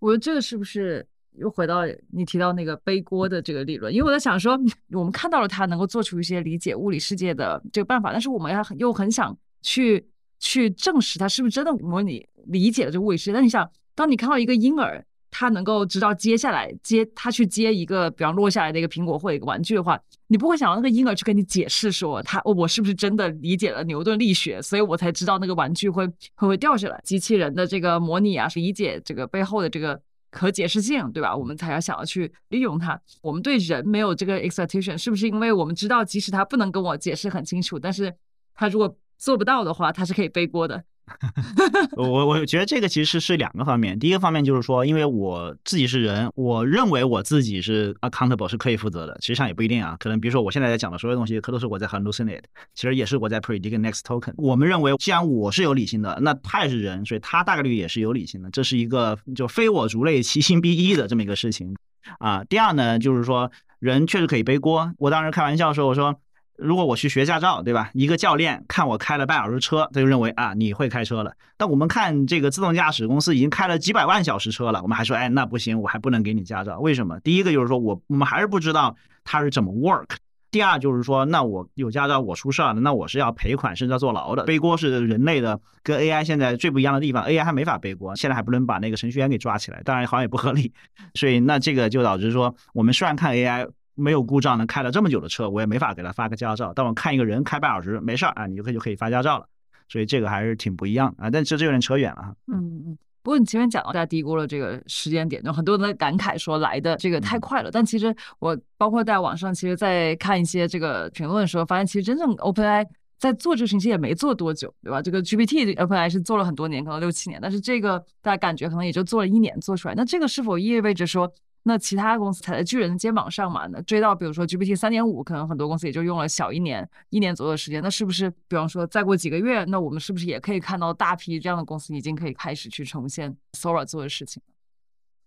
[0.00, 3.94] 我觉得这个是不是又回到你提到那个背锅的这个理论？
[3.94, 4.58] 因为我在想说，
[4.90, 10.04] 我们看到了它能够做出一些理解物理世界的这个办法，但是我们要又很想去。
[10.38, 13.32] 去证实他是不是真的模拟理解了这个物理世界。
[13.32, 27.00] 但你想，当你看到一个婴儿，他能够知道接下来接他去接一个，比方落下来的一个苹果或一个玩具的话，你不会想到那个婴儿去跟你解释说他我是不是真的理解了牛顿力学，所以我才知道那个玩具会会不会掉下来。
[27.04, 31.36] 机器人的这个模拟啊，理解这个背后的这个可解释性，对吧？
[31.36, 32.98] 我们才要想要去利用它。
[33.20, 38.14] 我们对人没有这个 expectation，是不是因为我们知道，即使他不能跟我解释很清楚，但是
[38.54, 40.84] 他如果做不到的话，他是可以背锅的。
[41.96, 43.98] 我我觉得这个其实是两个方面。
[43.98, 49.14] 第一个方面就是说，因为我自己是人，我认为我自己是 accountable，是可以负责的。
[49.22, 52.42] 实际上也不一定啊，可能比如说我现在在讲的所有东西，可都是我在 hallucinate，
[52.74, 54.34] 其实也是我在 predict next token。
[54.36, 58.50] 我们认为，既然我是有理性的，那他也是人，所以他大概率也是有理性的。
[58.50, 61.74] 这是一个就非我族类，其心必异的这么一个事情
[62.18, 62.44] 啊。
[62.44, 64.92] 第二呢，就是说人确实可以背锅。
[64.98, 66.20] 我当时开玩笑说，我说。
[66.58, 67.88] 如果我去学驾照，对吧？
[67.94, 71.32] 一个教练看我开了半小时车，他就认为啊，你会开车了。
[71.56, 76.80] 但我们看这个自动驾驶公司已经开了几百万小时车了，我们还说，哎，那不行，我还不能给你驾照。
[76.80, 77.20] 为什么？
[77.20, 80.16] 第一个就是说我我们还是不知道它是怎么 work。
[80.50, 84.42] 第二就是说，那我有驾照，我出事了，那我是要赔款，甚至要坐牢的。
[84.44, 90.72] 背锅是人类的，跟 AI 现在最不一样的地方，AI 还没法背锅，现在还不能把那个程序员给抓起来，当然好像也不合理。
[91.14, 93.68] 所以那这个就导致说，我们虽然看 AI。
[93.98, 96.72] 没有故障的开了这么久的车，我也没法给他发个驾照。
[96.74, 99.46] 但我看一个人开半小时没事儿啊，你就可以就可以发驾照了。
[99.88, 101.28] 所以这个还是挺不一样啊。
[101.28, 102.22] 但这这有点扯远了。
[102.22, 102.34] 哈。
[102.46, 102.82] 嗯。
[102.86, 102.98] 嗯。
[103.20, 107.70] 不过你前面讲到，大家低估了这个时间点，就很多人在感慨说来的这个太快了。
[107.70, 112.86] 但其实我包括在网上，其实在看一些这个评论的时候，发现其实真正 OpenAI
[113.18, 115.02] 在做这个事情也没做多久，对吧？
[115.02, 119.94] 这个 GPT OpenAI 是做了很多年，可能六七年，但是这个大家感觉可能也就做了一年做出来。
[119.94, 121.30] 那这个是否意味着说？
[121.64, 123.66] 那其他公司踩在巨人的肩膀上嘛？
[123.66, 127.82] 那追到比如说 GPT 三点五，可能很多公司也就用了小一年、一年左右的时间。
[127.82, 134.42] 那是不是，比方说再过几个月，那我们是不是也可以看到大批这样的公司已经可以开始去重现 Sora 做的事情？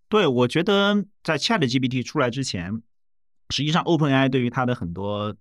[0.09, 2.81] 对，我觉得在 Chat GPT 出来之前，
[3.49, 5.35] 实际上 OpenAI 对于它的很多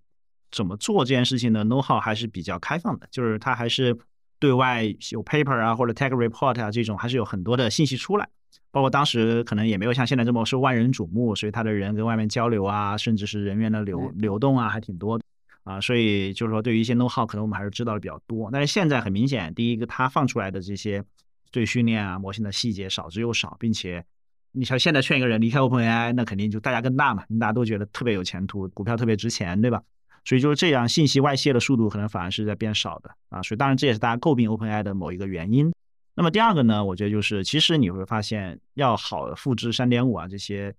[0.53, 3.97] 怎么做这件事情的 know how 还是比较开放的，就是它还是
[4.39, 8.29] 对外有 paper 啊或者 tech report 啊这种，还是有很多的信息出来。
[8.73, 15.25] 包括当时可能也没有像现在这么受万人瞩目，所以他的人跟外面交流啊，甚至是人员的流流动啊，还挺多的
[15.65, 15.81] 啊。
[15.81, 18.49] 所以就是说，对于一些 know how，可能我们还是知道的比较多。
[18.53, 21.03] 但是现在很明显，第一个他放出来的这些
[21.51, 24.05] 对训练啊模型的细节少之又少，并且
[24.53, 29.83] 你像现在劝一个人离开 OpenAI，那肯定就代价更大嘛，大家都觉得特别有前途，股票特别值钱，对吧？
[30.25, 33.43] 所以就是这样，信息外泄的速度可能反而是在变少的啊。
[33.43, 35.73] 所以当然这也是大家诟病 OpenAI 的某一个原因。
[36.15, 40.75] 那么第二个呢，我觉得就是其实你会发现，要好复制三点五啊这些，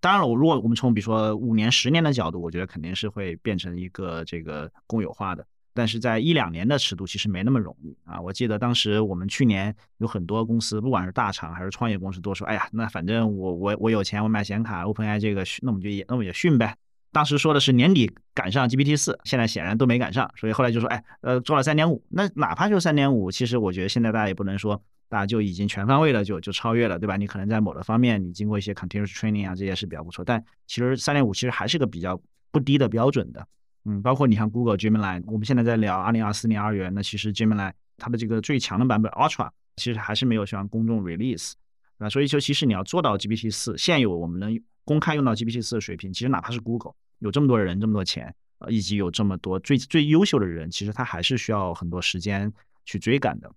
[0.00, 5.46] 当然了，我如果我们从比如说五年、十年的角度，我觉得肯定是会变成一个这个公有化的。
[5.72, 8.18] 但是在一两年的尺度，其实没那么容易啊。
[8.18, 16.74] 我记得当时我们去年有很多公司，不管是大厂还是创业公司，都说：“哎呀，那反正我我我有钱，我买显卡，OpenAI 这个，那我们就也那我们也训呗。”
[17.16, 27.16] 当时说的是年底赶上 GPT 四，现在显然都没赶上，所以后来就说，哎，呃，做了三点五，那哪怕就三点五，其实我觉得现在大家也不能说大家就已经全方位的就就超越了，对吧？
[27.16, 33.48] 你可能在某个方面你经过一些 continuous training 啊，这些是比较不错，但其实三点五其实还是个比较不低的标准的，
[33.86, 41.52] 嗯，包括你看 Google Gemini，我们现在在聊二零二四年二月，那其实 Gemini 它的这个最强的版本 Ultra 其实还是没有向公众 release，
[41.96, 46.92] 啊，所以说其实你要做到 GPT 四，现有我们能公开用到 GPT 四的水平，其实哪怕是 Google。
[47.18, 52.52] 有这么多人，这么多钱呃，以及有这么多最最优秀的人，其实他还是需要很多时间
[52.84, 53.50] 去追赶的。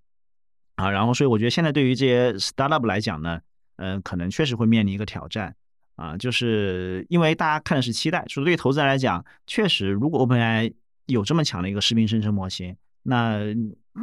[0.76, 3.40] 啊，然后所以我觉得现在对于这些 startup 来讲呢，
[3.76, 5.54] 嗯，可能确实会面临一个挑战。
[5.96, 10.72] 啊，就是因为大家看的是期待，所以对投资人来讲，确实如果 OpenAI
[11.04, 13.40] 有这么强的一个视频生成模型，那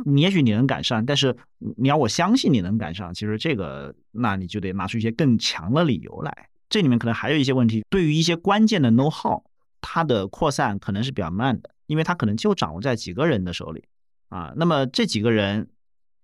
[0.05, 1.35] 你也许你能赶上，但是
[1.75, 6.49] 你要我相信你能赶上，其实这个那你就得拿出一些更强的理由来。
[6.69, 9.41] 这里面可能还有一些问题，对于一些关键的 know how，
[9.89, 13.85] 它的扩散可能是比较慢的，因为它可能就掌握在几个人的手里
[14.27, 14.51] 啊。
[14.57, 15.69] 那么这几个人。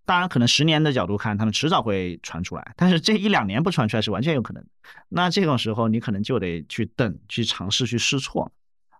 [0.05, 4.61] 当然，可能十年的角度看，他们迟早会传出来，但是这一两年不传出来是完全有可能。
[5.07, 8.51] 那这种时候，你可能就得去等，去尝试，去试错。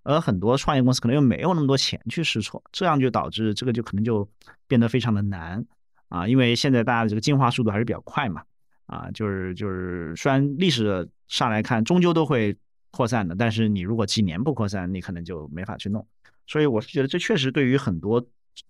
[0.03, 4.25] 而很多创业公司可能又没有那么多钱去试错，这样就导致这个就可能就
[4.65, 5.65] 变得非常的难
[6.07, 6.25] 啊。
[6.25, 8.41] 因为现在大家的这个进化速度还是比较快嘛，
[8.85, 12.55] 啊，就是就是，虽然历史上来看终究都会
[12.93, 16.07] 扩散的，但是你如果几年不扩散，你可能就没法去弄。
[16.47, 18.25] 所以我是觉得这确实对于很多。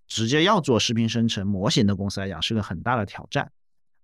[0.07, 3.51] 直接要做视频生成模型的公司来讲是个很大的挑战，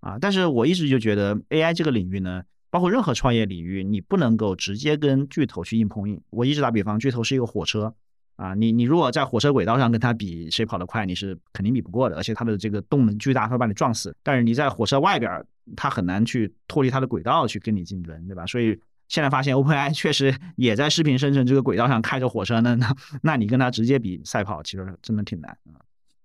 [0.01, 6.21] 啊，但是我一直就觉得 AI 这个领域呢，包括任何创业领域，你不能够直接跟巨头去硬碰硬。
[6.31, 7.95] 我一直打比方，巨头是一个火车，
[8.35, 14.13] 啊，你你如果在火车轨道上跟它比谁跑得快，你是肯定比不过的，而且它的这个动能巨大，它会把你撞死。
[14.21, 15.45] 但是你在火车外边，
[15.77, 18.45] 它很难去脱离它的轨道去跟你竞争，对吧？
[18.45, 18.77] 所以。
[19.09, 22.75] 现在发现，OpenAI 确实也在视频生成这个轨道上开着火车呢。
[22.77, 25.57] 那，那你跟他直接比赛跑，其实真的挺难。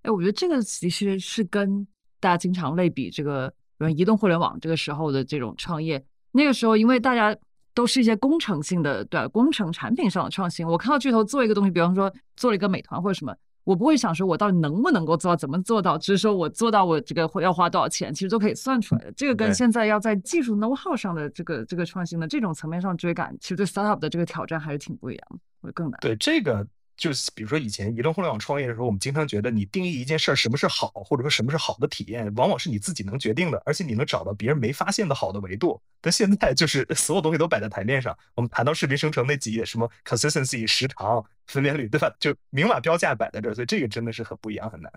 [0.03, 1.85] 哎，我觉得这个其实是跟
[2.21, 6.05] 大家经常类比这个，比如移动互联网这个时候的这种创业。
[6.33, 7.37] 那个时候，因为大家
[7.75, 10.67] 都是一些工程性的，对工程产品上的创新。
[10.67, 13.35] 我看到巨头做一个东西，比方说做了一个美团或者什么。
[13.65, 19.13] 我不会想说，我到底能不能够做到，怎么做到，只是说我做到，我这个要花多少钱，其实都可以算出来的。
[19.13, 25.99] 这个跟现在要在技术 know how 上的这个这个创新的这种层面上追赶，其实对 startup 的这个挑战还是挺不一样的，会更难。
[26.01, 26.67] 对这个。
[26.97, 35.81] 就是比如说以前移动互联网创业的时候，我们经常觉得你定义一件事儿什么是好，或者说什么是好的体验，往往是你自己能决定的，而且你能找到别人没发现的好的维度。
[36.01, 42.15] 但现在就是 所有东西都摆在台面上，我们谈到视频生成那几页，什么 consistency 时长、分辨率，对吧？
[42.21, 44.93] 就明码标价摆在这儿，所以这个真的是很不一样，很难。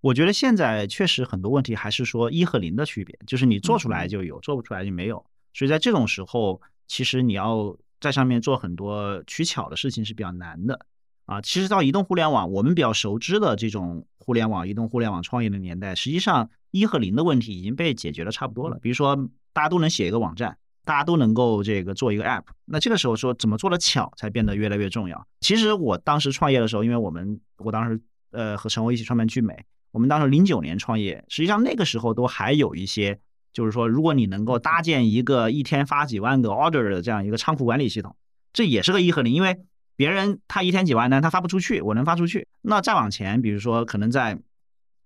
[0.00, 5.24] 我觉得现在确实很多问题还是说一和零的区别，就是你做出来就有，做不出来就没有。
[5.52, 10.86] 所以在这种时候，其实你要在上面做很多取巧的事情是比较难的。
[11.26, 18.76] 啊，其实到移动互联网，我们比较熟知的这种互联网、移动互联网创业的年代，实际上一和零的问题已经被解决的差不多了。
[18.82, 19.16] 比如说，
[19.52, 25.24] 大家都能写一个网站，大家都能够这个做一个 app，那这个时候说怎么做的巧才变得越来越重要。
[25.40, 28.00] 其实我当时创业的时候，因为我们我当时
[28.32, 29.54] 呃和陈欧一起创办聚美，
[29.92, 33.20] 我们当时零九年创业，实际上那个时候都还有一些，
[33.52, 38.16] 就是说如果你能够搭建一个一天发几万个 order 的这样一个仓库管理系统，
[38.52, 39.60] 这也是个一和零，因为。
[40.00, 42.48] 别人他一天几万单，他发不出去，我能发出去。
[42.62, 44.38] 那再往前，比如说可能在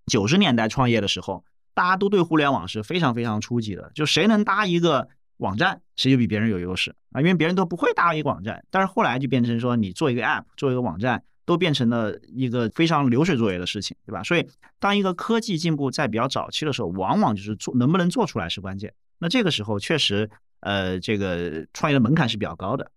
[0.05, 8.63] 九十年代创业的时候，大家都对互联网是非常非常初级的，就谁能搭一个网站，谁就比别人有优势啊，因为别人都不会搭一个网站。
[8.71, 14.23] 但是后来就变成说，你做一个 app，做一个网站，都变成了一个非常流水作业的事情，对吧？
[14.23, 14.47] 所以
[14.79, 18.93] 当一个科技进步在比较早期的时候，往往就是做能不能做出来是关键。
[19.19, 20.29] 那这个时候确实，
[20.61, 22.89] 呃，这个创业的门槛是比较高的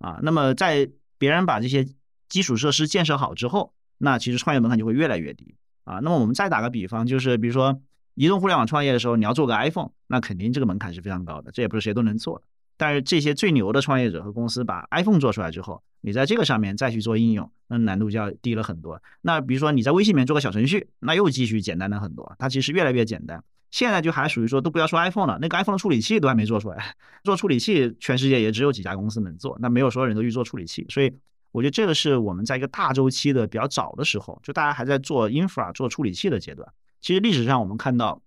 [0.00, 0.18] 啊。
[0.20, 0.86] 那么在
[1.18, 1.86] 别人把这些
[2.28, 5.98] 基础设施建设好之后，那其实创业门槛就会越来越低啊。
[6.00, 7.80] 那么我们再打个比方，就是比如说
[8.14, 12.44] 移动互联网创业的时候，你要做个 iPhone，那肯定这个门槛是非常高的，这也不是谁都能做的。
[12.76, 19.02] 但是这些最牛的创业者和公司把 iPhone 做出来之后，你在这个上面再去做应用，那难度就要低了很多。
[19.22, 23.42] 那比如说你在微信里面做个小程序，那又继续简单的很多，它其实越来越简单。
[23.70, 31.12] 现在就还属于说，都不要说 iPhone 了，那个 iPhone 的处理器都还没做出来， 做处理器全世界也只有几家公司能做，那没有所有人都去做处理器，所以。
[31.52, 36.70] 我觉得这个是我们在一个大周期的比较早的时候，就大家还在做 infra 做处理器的阶段。
[37.00, 38.20] 其实历史上我们看到，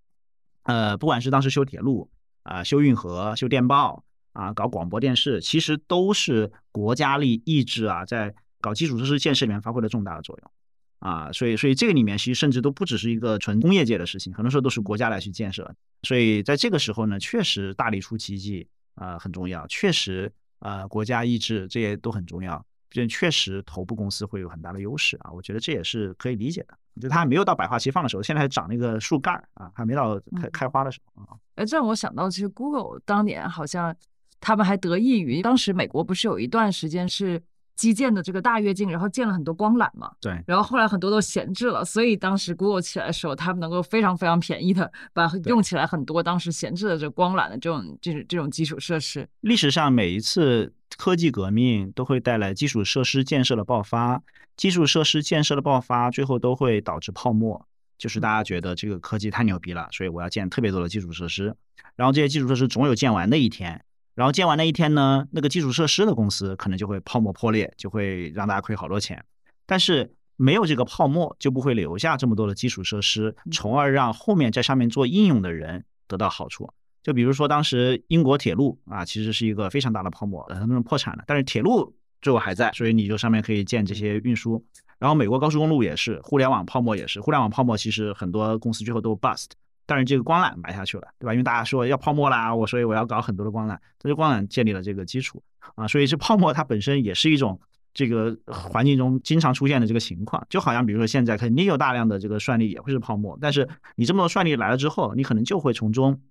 [0.63, 2.09] 呃，不管是当时修铁路
[2.41, 10.51] 啊、修运河、修电报啊、搞广播电视，其实都是国家力意志啊，在搞基础设施建设里面发挥了重大的作用
[10.99, 11.31] 啊。
[11.31, 15.73] 所以，所以这个里面其实甚至都不只是一个纯工业界的事情，很多时候都是国家来去建设。
[16.03, 22.65] 所以在这个时候呢，确实大力出奇迹啊很重要，确实啊国家意志这些都很重要。
[22.91, 26.75] 这确实，头部公司会有很大的优势啊，我觉得这也是可以理解的。
[26.99, 31.37] 就它还没有到百花齐放的时候，现在还长那个树干儿啊，还没到开开花的时候啊。
[31.53, 33.95] 哎，这让我想到，其实 Google 当年好像
[34.41, 37.39] 他们还得益于当时美国不是有一段时间是
[37.79, 40.11] 基建的这个大跃进，然后建了很多光缆嘛。
[40.19, 40.37] 对。
[40.45, 49.25] 然后后来很多都闲置了，所以当时 Google 起来的时候，他们能够非常非常便宜的把用起来很多当时闲置的这光缆的这种这种这种基础设施。
[49.39, 54.21] 历史上每一次科技革命都会带来基础设施建设的爆发，
[54.57, 57.65] 基础设施建设的爆发最后都会导致泡沫，
[57.97, 61.55] 就是大家觉得这个科技太牛逼了，所以我要建特别多的基础设施，
[61.95, 63.81] 然后这些基础设施总有建完的一天。
[64.19, 69.23] 然后建完那一天呢，那个基础设施的公司可能就会泡沫破裂，就会让大家亏好多钱。
[69.65, 76.69] 但是没有这个泡沫，就不会留下这么多的基础设施，从而让后面在上面做应用的人得到好处。
[77.01, 81.23] 就比如说当时英国铁路啊，其实是一个非常大的泡沫，他们破产了。
[81.25, 84.61] 但是铁路最后还在，所以你就上面可以建这些运输。
[84.97, 89.51] 然后美国高速公路也是，互联网泡沫也是，互联网泡沫其实很多公司最后都 bust。
[89.89, 91.33] 但是这个光缆埋下去了，对吧？
[91.33, 95.41] 因为大家说要泡沫啦，我所以我要搞很多的光缆，这就光缆建立了这个基础
[95.73, 95.87] 啊。
[95.87, 97.59] 所以这泡沫它本身也是一种
[97.91, 106.21] 这个环境中经常出现的这个情况，就好像比如说现在肯定有大量的这个算力也会是泡沫，但是你这么多算力来了之后，你可能就会从中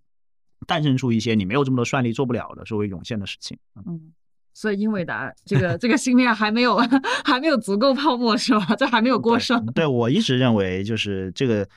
[0.64, 3.58] 诞生出一些你没有这么多算力做不了的所谓涌现的事情。
[3.74, 4.12] 嗯，
[4.54, 6.76] 所以英伟达这个这个芯片还没有
[7.26, 8.76] 还没有足够泡沫是吧？
[8.76, 9.66] 这还没有过剩。
[9.72, 11.68] 对我一直认为就是这个。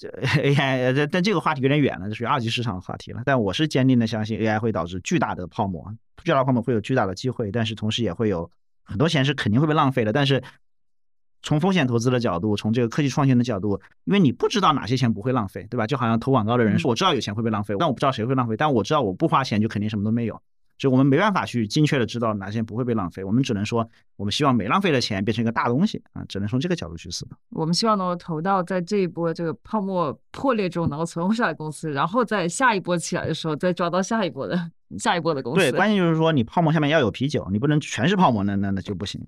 [0.00, 0.08] 这
[0.40, 3.20] AI，但但这个话题有点远了，这属于二级市场的话题了。
[3.26, 8.50] 但我是坚定的相信 AI 会导致巨大的泡沫，巨大泡沫会有巨大的机会，但是同时也会有
[8.82, 10.10] 很多钱是肯定会被浪费的。
[10.10, 10.42] 但是
[11.42, 15.86] 从风险投资的角度，从这个科技创新的角度，因为你不知道哪些钱不会浪费，对吧？
[15.86, 20.40] 就好像投广告的人说，我知道有钱会被浪费，但我不知道谁会浪费，但我知道我不花钱就肯定什么都没有。
[20.80, 27.36] 所以我们没办法去精确的知道哪些不会被浪费，我们只能说，我们希望没浪费的钱变成一个大东西啊，只能从这个角度去思考。
[27.50, 34.58] 我们希望能够投到在这一波这个泡沫破裂中能够存活下来公司，然后在下一波起来的时候再抓到下一波的
[34.98, 35.60] 下一波的公司。
[35.60, 39.20] 对，关键就是说你泡沫下面要有啤酒，你不能全是泡沫，那那那就不行。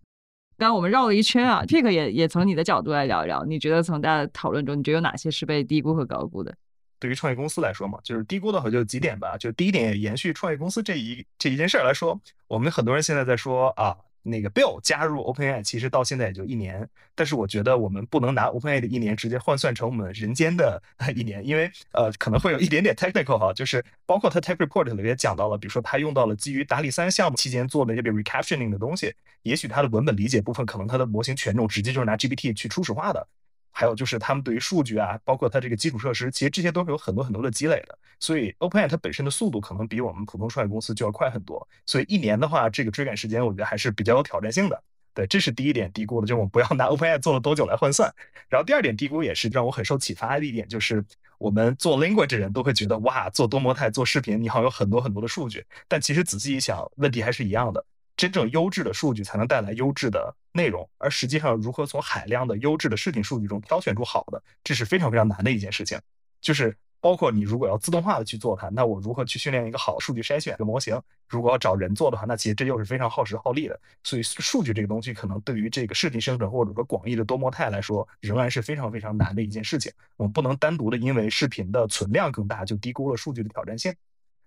[0.56, 6.54] 刚刚我们绕了一圈啊，Pick 也也从你的角度来聊一聊，你觉得从大家讨论中，你觉得有哪些是被低估和高估的？
[7.02, 9.36] 对于创业公司来说嘛，就是低估的话就几点吧。
[9.36, 16.88] 就第一点，延续创业公司这一这一件事儿来说，我们很多人现在在说啊，那个 Bill 加入 OpenAI，其实到现在也就一年。
[17.16, 20.80] 但是我觉得我们不能拿 OpenAI 的一年直接换算成我们人间的
[21.16, 29.12] 一年，因为呃可能会有一点点 technical 哈，就是包括他 tech report 里也讲到了，比如说他用到了基于达里三项目期间做的那些 recaptioning 的东西，
[29.42, 33.26] 也许他的文本理解部分可能他的模型权重直接就是拿 GPT 去初始化的。
[33.72, 37.98] 还有就是他们对于数据啊，包括它这个基础设施，其实这些都是有很多很多的积累的。
[38.20, 41.66] 所以 OpenAI 它本身的速度可能比我们普通创业公司就要快很多。
[41.86, 44.82] 所以一年的话，这个追赶时间我觉得还是比较有挑战性的。
[45.14, 48.12] 对，这是第一点低估的，就是我们不要拿 OpenAI 做了多久来换算。
[48.48, 51.04] 然后第二点低估也是让我很受启发的一点，就是
[51.38, 55.64] 我们做 language 的人都会觉得哇，做多模态、做视频，你好像有很多很多的数据。
[55.88, 57.84] 但其实仔细一想，问题还是一样的。
[58.22, 65.98] 真正优质的数据才能带来优质的内容，而实际上如何从海量的优质的视频数据中挑选出好的，这是非常非常难的一件事情。
[66.40, 70.96] 就是包括你如果要自动化的去做它，那我如何去训练一个好数据筛选的模型？
[71.26, 73.80] 如果要找人做的话，那其实这又是非常耗时耗力的。
[74.04, 79.90] 所以数据这个东西，可能对于这个视频生成或者说广义的多模态来说，仍然是非常非常难的一件事情。
[80.16, 83.92] 我们不能单独的因为视频的存量更大，就低估了数据的挑战性。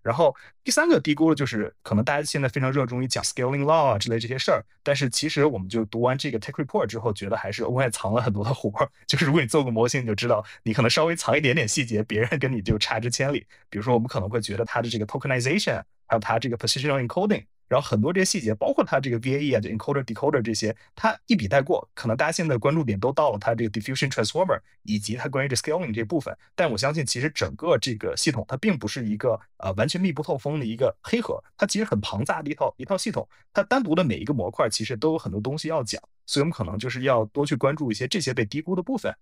[0.06, 8.88] 然后第三个低估的，就是可能大家现在非常热衷于讲 scaling law 啊之类这些事儿，但是其实我们就读完这个 tech report 之后，觉得还是额外藏了很多的活儿。
[9.08, 13.48] 就是如果你做个模型，你就知道，你可能稍微藏一点点细节，别人跟你就差之千里。
[13.68, 17.44] 比如说，我们可能会觉得它的这个 tokenization，还有它这个 positional encoding。
[17.67, 21.88] 然后很多这些细节，包括它这个 VAE 啊，就 encoder decoder 这些，它一笔带过。
[21.93, 26.36] 可能大家现在关注点都到了它这个 diffusion transformer 以及它关于这 scaling 这部分。
[26.56, 33.28] 但我相信，其实整个这个系统它并不是一个呃完全密不透风的一个黑盒，它其实很庞杂的一套一套系统。
[33.54, 39.15] 它单独的每一个模块其实都有很多东西要讲，所以我们可能就是要多去关注一些这些被低估的部分。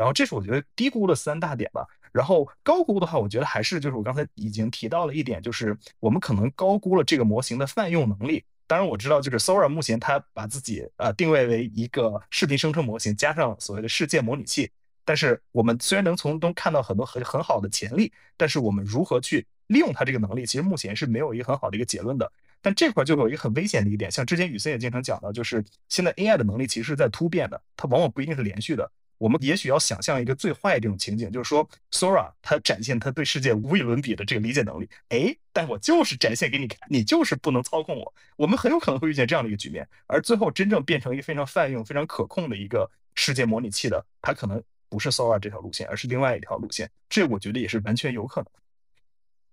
[0.00, 1.86] 然后这是我觉得低估的三大点吧。
[2.10, 8.42] 然后高估的话，我觉得还是就是我刚才已经提到了一点，就是我们可能高估了这个模型的泛用能力。
[8.66, 14.70] 当然我知道，就是 Sora 目前它把自己呃定位为一个视频生成模型，加上所谓的世界模拟器。
[15.04, 22.32] 但是我们虽然能从中看到很多很很好的潜力，但是我们如何去利用它这个能力，其实目前是没有一个很好的一个结论的。
[22.62, 28.90] 但这块就有一个很危险的一点，像之前雨森也经常讲到，就是现在 AI 的能力其实是在突变的，它往往不一定是连续的。
[29.20, 38.14] 我们也许要想象一个最坏的这种情景，就是说，Sora 它展现它对世界无与伦比的这个理解能力，哎，但我就是展现给你看，你就是不能操控我。
[38.36, 46.90] 我们很有可能会遇见这样的一个局面，而最后真正变成一个非常泛用、非常可控的一个世界模拟器的，它可能不是 Sora 这条路线，而是另外一条路线。
[47.10, 48.42] 这我觉得也是完全有可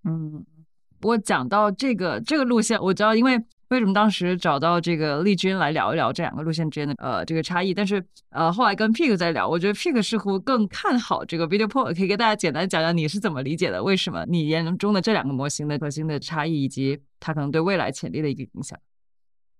[0.03, 0.13] 能。
[0.13, 0.45] 嗯。
[1.01, 3.39] 我讲到这个这个路线，我知道，因为
[3.69, 7.73] 为什么当时找到这个丽君来聊一聊这两个路线之间的呃这个差异？
[7.73, 13.83] 但是呃后来跟 Pig 在聊，我觉得 Pig 似乎更看好这个 Video Pro，可以给大家简单讲讲你是怎么理解的？
[13.83, 18.79] 为什么你眼中的这两个模型的核心的差异，以及它可能对未来潜力的一个影响？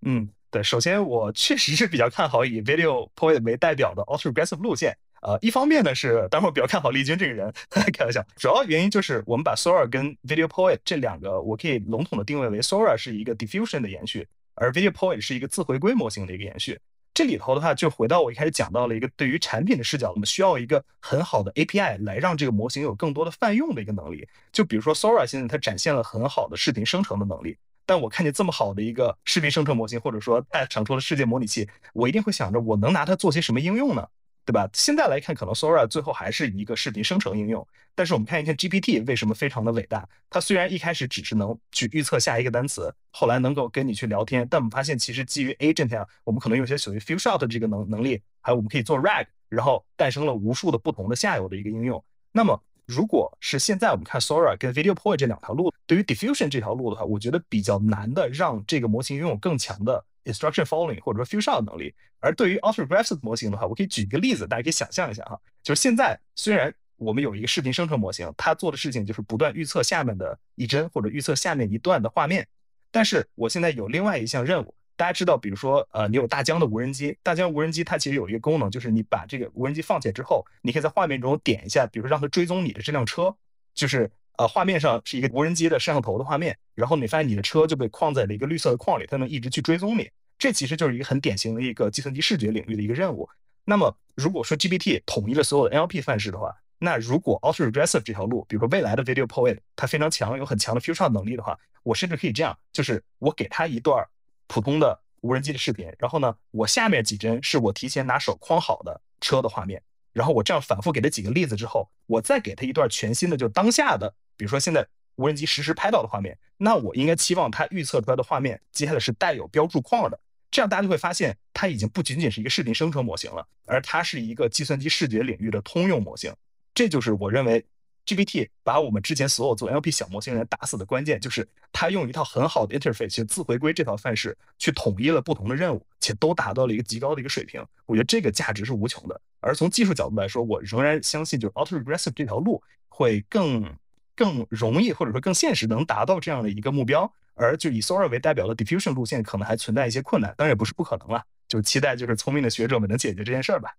[0.02, 4.96] 嗯，对，首先我确实是比较看好以 Video Pro 为代表的 Ultra Aggressive 路线。
[5.22, 8.24] 呃，一方面呢是，当然我比较看好丽君这个人， 开玩笑。
[8.36, 16.78] 主要原因就是我们把 Sora 跟 Video Poet 这两个，我可以笼统的定位为 Sora 是一个 Diffusion 的延续，而 Video Poet 是一个自回归模型的一个延续。
[17.14, 24.24] 这里头的话，就回到我一开始讲到了一个对于产品的视角，我们需要一个很好的 API 来让这个模型有更多的泛用的一个能力。
[24.52, 34.06] 就比如说 Sora 现在它展现了很好的视频生成的能力，但我看见这么好的一个视频生成模型，或者说它产出了世界模拟器，我一定会想着我能拿它做些什么应用呢？
[34.48, 34.66] 对吧？
[34.72, 37.68] 现在来看，可能 Sora 最后还是一个视频生成应用。
[37.94, 40.08] 但是我们看一看 GPT 为什么非常的伟大？
[40.30, 52.02] 它虽然一开始只是能去预测下一个单词，后来能够跟你去聊天，但我们发现其实基于 Agent 啊，我们可能有些属于 Fill Shot 这个能能力，还有我们可以做 RAG，然后诞生了无数的不同的下游的一个应用。
[52.32, 60.02] 那么如果是现在我们看 Sora 跟 Video Point 这两条路，对于 Diffusion 这条路的话，我觉得比较难的让这个模型拥有更强的。
[60.32, 72.46] Instruction following 或者说 few shot 能力，而对于 Ultra Aggressive 模型的话，我可以举一个例子，大家可以想象一下哈，就是现在虽然我们有一个视频生成模型，它做的事情就是不断预测下面的一帧或者预测下面一段的画面，
[72.90, 83.32] 但是我现在有另外一项任务，大家知道，比如说呃，你有大疆的无人机，大疆无人机它其实有一个功能，就是你把这个无人机放起来之后，你可以在画面中点一下，比如说让它追踪你的这辆车，
[83.74, 90.10] 就是呃画面上是一个无人机的摄像头的画面，然后你发现你的车就被框在了一个绿色的框里，它能一直去追踪你。
[90.38, 93.28] 这其实就是一个很典型的一个计算机视觉领域的一个任务。
[93.64, 104.06] 那么，如果说 GPT 统一了所有的 NLP 范式的话，那如果 Ultra Reser 这条路，比如说未来的 Video Poet，它非常强，有很强的 Future 能力的话，我甚至可以这样，就是我给它一段
[104.46, 109.82] 普通的无人机的视频，然后呢，我下面几帧是我提前拿手框好的车的画面，
[110.12, 114.86] 然后我这样反复给它几个例子之后，我再给它一段全新的，就当下的，比如说现在
[115.16, 120.18] 无人机实时拍到的画面，那我应该期望它预测出来的画面接下来是带有标注框的。
[120.50, 126.34] 这样大家就会发现，它已经不仅仅是一个视频生成模型了，而它是一个计算机视觉领域的通用模型。
[126.74, 127.64] 这就是我认为
[128.06, 137.62] GPT 把我们之前所有做 NLP 小模型人打死的关键，就是它用一套很好的 interface 去自回归这套范式，去统一了不同的任务，且都达到了一个极高的一个水平。
[137.84, 139.20] 我觉得这个价值是无穷的。
[139.40, 143.70] 而从技术角度来说，我仍然相信，就是 Ultra Aggressive 这条路会更
[144.16, 147.12] 更容易，或者说更现实，能达到这样的一个目标。
[147.38, 151.22] 而就以 Sora 为代表的 Diffusion 路线可能还存在一些困难，当然也不是不可能了。
[151.46, 153.70] 就期待就是聪明的学者们能解决这件事儿吧。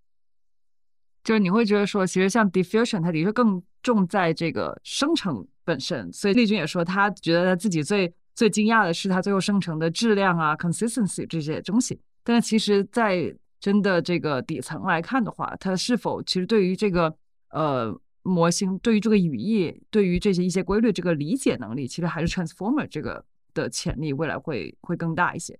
[1.22, 6.12] 就是你会觉得说，其实像 Diffusion，它的确更重在这个生成本身。
[6.12, 12.00] 所以丽君也说，他觉得他自己最最惊讶的是他最后生成的质量啊、consistency 这些东西。
[12.24, 17.14] 但是其实，在真的这个底层来看的话，它是否其实对于这个
[17.50, 23.24] 呃模型、对于这个语义、对于这些一些规律这个理解能力，其实还是 Transformer 这个。
[23.54, 25.58] 的潜力未来会会更大一些，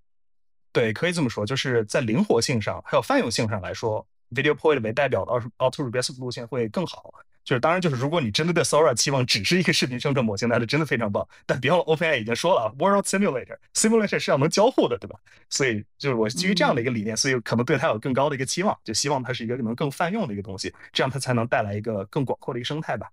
[0.72, 7.12] 对，可以这么说，就是在灵活性上还有泛用性上来说，Video Point 为代表的 Ultra Aggressive 路线会更好。
[7.42, 11.26] 就是当然，就是如果你真的对 Sora 期望只是一个视频生成模型，那是真的非常棒。
[11.46, 15.18] 但别忘了，OpenAI 已经说了，World Simulator，Simulator 是要能交互的，对吧？
[15.48, 23.10] 所以就是我基于这样的一个理念，所以可能对它有更高的一个期望，就希望它是一个能更泛用的一个东西，这样它才能带来一个更广阔的一个生态吧。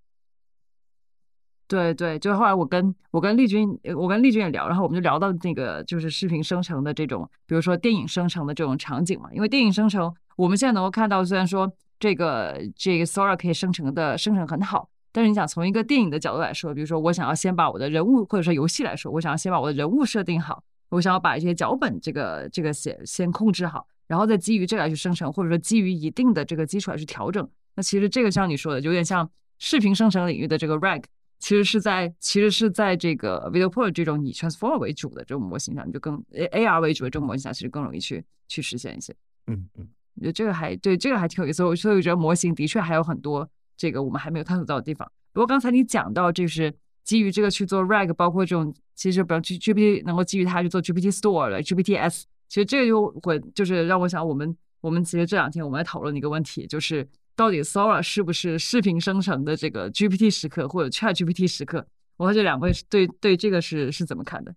[1.68, 9.28] 对对，就后来我跟我跟丽君，我跟丽君也聊，然后我们就聊到那个就是视频生成的这种，比如说电影生成的这种场景嘛。
[9.34, 27.46] 因为电影生成，我们现在能够看到，虽然说这个这个 Sora 可以生成的生成很好，但是你想从一个电影的角度来说，比如说我想要先把我的人物，或者说游戏来说，我想要先把我的人物设定好，我想要把一些脚本这个这个先先控制好，然后再基于这个来去生成，或者说基于一定的这个基础来去调整。
[27.74, 31.02] 那其实这个像你说的，有点像视频生成领域的这个 RAG。
[31.38, 39.14] 其实是在，其实是在这个 Video Pro 这种以 Transformer 为主的这种模型上，你就更 A R 为主的这种模型下，其实更容易去去实现一些。
[39.46, 41.62] 嗯嗯，我觉得这个还对，这个还挺有意思。
[41.62, 45.10] 我所以我觉得模型的确还有很多这个我们还没有探索到的地方。
[45.32, 46.74] 不过刚才你讲到，就是
[47.04, 57.08] 基于这个去做 RAG，包括这种其实比如 G G P T 能够基于它去做 G P T Store 了 G P T S，其实这个就会就是让我想，我们我们其实这两天我们在讨论一个问题，就是。
[57.38, 61.86] 到底 Sora 是不是视频生成的这个 GPT 时刻或者 Chat GPT 时刻？
[62.16, 64.52] 我和这两位对对这个是是怎么看的？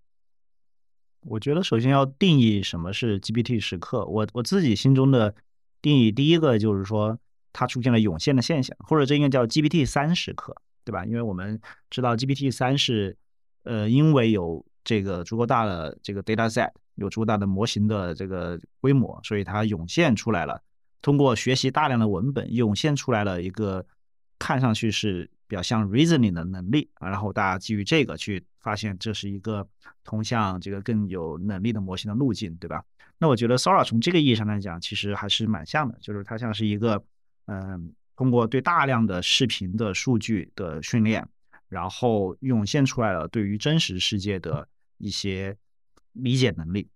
[1.20, 4.04] 我觉得首先要定义什么是 GPT 时刻。
[4.06, 5.32] 我我自己心中的
[5.80, 7.16] 定义，第一个就是说
[7.52, 10.52] 它出现了涌现的现象，或者这应该叫 GPT 三时刻，
[10.84, 11.06] 对吧？
[11.06, 13.16] 因为我们知道 GPT 三是
[13.62, 20.60] 呃因为有这个足够大的这个 data set，有足够大的模型的这个规模，所以它涌现出来了。
[21.02, 23.84] 通过学习大量的文本，涌现出来了一个
[24.38, 27.10] 看上去是比较像 reasoning 的能力啊。
[27.10, 29.68] 然后大家基于这个去发现，这是一个
[30.04, 32.82] 通向这个更有能力的模型的路径，对吧？
[33.18, 37.04] 那我觉得 Sora 从这个意义上来讲，其实还是蛮像的，就是它像是一个
[37.46, 41.28] 嗯，通过对大量的视频的数据的训练，
[41.68, 44.66] 然后涌现出来了对于真实世界的
[44.98, 45.56] 一些
[46.12, 46.88] 理解能力。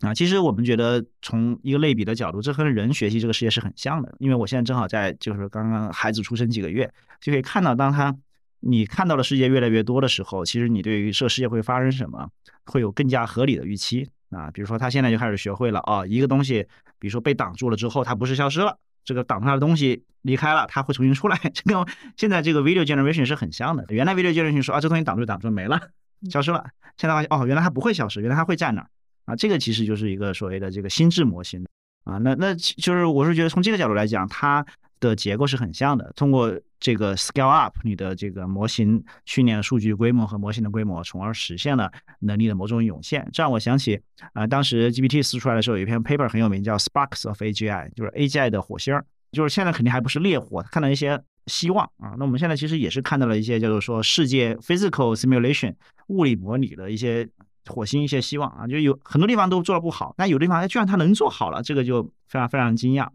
[0.00, 4.14] 啊，其实我们觉得从一个类比的角度，这和人学习这个世界是很像的。
[4.18, 8.14] 因为我现在正好在，就是刚刚孩子出生几个月，就可以看到，当他
[8.60, 12.28] 你看到的世界越来越多的时候，其实你对于这世界会发生什么，
[12.66, 14.50] 会有更加合理的预期啊。
[14.50, 16.66] 比如说他现在就开始学会了啊，一个东西，
[16.98, 21.38] 比如说被挡住了之后，它不是消失了，这个挡住它的东西离开了，它会重新出来。
[21.54, 21.86] 这跟
[22.18, 23.86] 现在这个 video generation 是很像的。
[23.88, 25.80] 原来 video generation 说啊，这东西挡住挡住没了，
[26.28, 26.66] 消失了。
[26.98, 28.88] 现在发现哦，原来它不会消失，原来它会在那儿。
[29.26, 31.66] 啊，这个其实就是一个所谓的这个心智模型
[32.04, 34.64] 啊，那那就是我是觉得从这个角度来讲，它
[35.00, 36.12] 的结构是很像的。
[36.16, 43.28] 通过这个 scale up 你的这个模型训练数据规模和模型的规模，从而实现了能力的某种涌现。
[43.32, 44.00] 这让我想起
[44.32, 49.04] 啊，当时 GPT 四出来的时候，有一篇 paper 很有名，叫 Sparks of AGI，就是 AGI 的火星儿。
[49.32, 52.14] 就是现在肯定还不是烈火，看到一些希望啊。
[52.16, 55.74] 那我们现在其实也是看到了一些叫做说世界 physical simulation
[56.06, 57.28] 物理模拟的一些。
[57.66, 63.08] 火星一些希望啊，就有很多地方都做的不好，但有的地方哎，居然它能做好了，这个就非常非常惊讶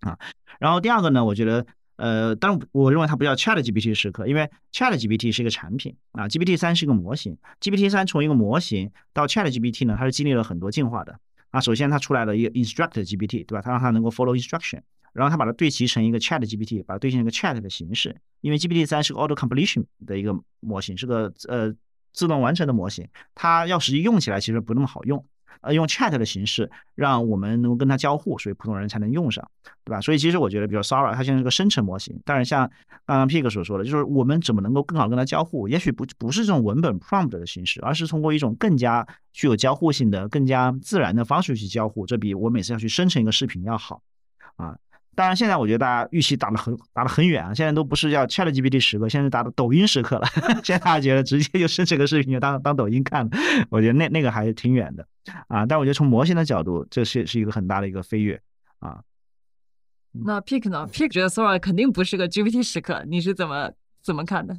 [0.00, 0.18] 啊。
[0.58, 1.66] 然后第二个呢，我觉得
[1.96, 11.18] 呃，但我认为它不叫 Chat GPT 时刻，因为 Chat GPT 是一个产品啊，GPT 三是一个模型，GPT 三从一个模型到 Chat GPT 呢，它是经历了很多进化的
[11.50, 11.60] 啊。
[11.60, 13.62] 首先它出来了一个 Instruct GPT，对吧？
[13.62, 14.80] 它让它能够 follow instruction，
[15.12, 21.74] 然后它把它对齐成一个 Chat GPT，把它对成一个 Chat 的形式，因为 GPT 三是个 Auto Completion 的一个模型，是个呃。
[22.12, 25.24] 自动完成的模型，它要实际用起来其实不那么好用，
[25.60, 29.48] 呃，用 chat 的形式让我们能够跟它交互，所以普通人才能用上，
[29.84, 30.00] 对吧？
[30.00, 32.68] 所以其实我觉得，比如 Sora，它现在是个生成模型，但是像
[33.06, 35.68] 刚刚 Pig 所说的，就是我们怎么能够更好跟它交互？
[35.68, 44.02] 也许不不是这种文本 prompt 的形式，而是通过一种更加具有交互性的、更加自然的方式去交互，这比我每次要去生成一个视频要好，
[44.56, 44.76] 啊。
[45.20, 47.52] 当然，现在我觉得大家预期打得很打得很远啊！
[47.52, 50.26] 现在都不是叫 ChatGPT 时刻，现在打的抖音时刻了。
[50.64, 53.30] 现在大家觉得直接就生成个视频就当当抖音看了，
[53.68, 55.06] 我觉得那那个还是挺远的
[55.48, 55.66] 啊。
[55.66, 58.40] 但我觉得从模型的角度，这是是一个很大的一个飞跃
[58.78, 59.02] 啊。
[60.12, 63.70] 那 Pick 呢？Pick 觉得 Sora 肯定不是个 GPT 时刻，你是怎么
[64.02, 64.56] 怎么看的？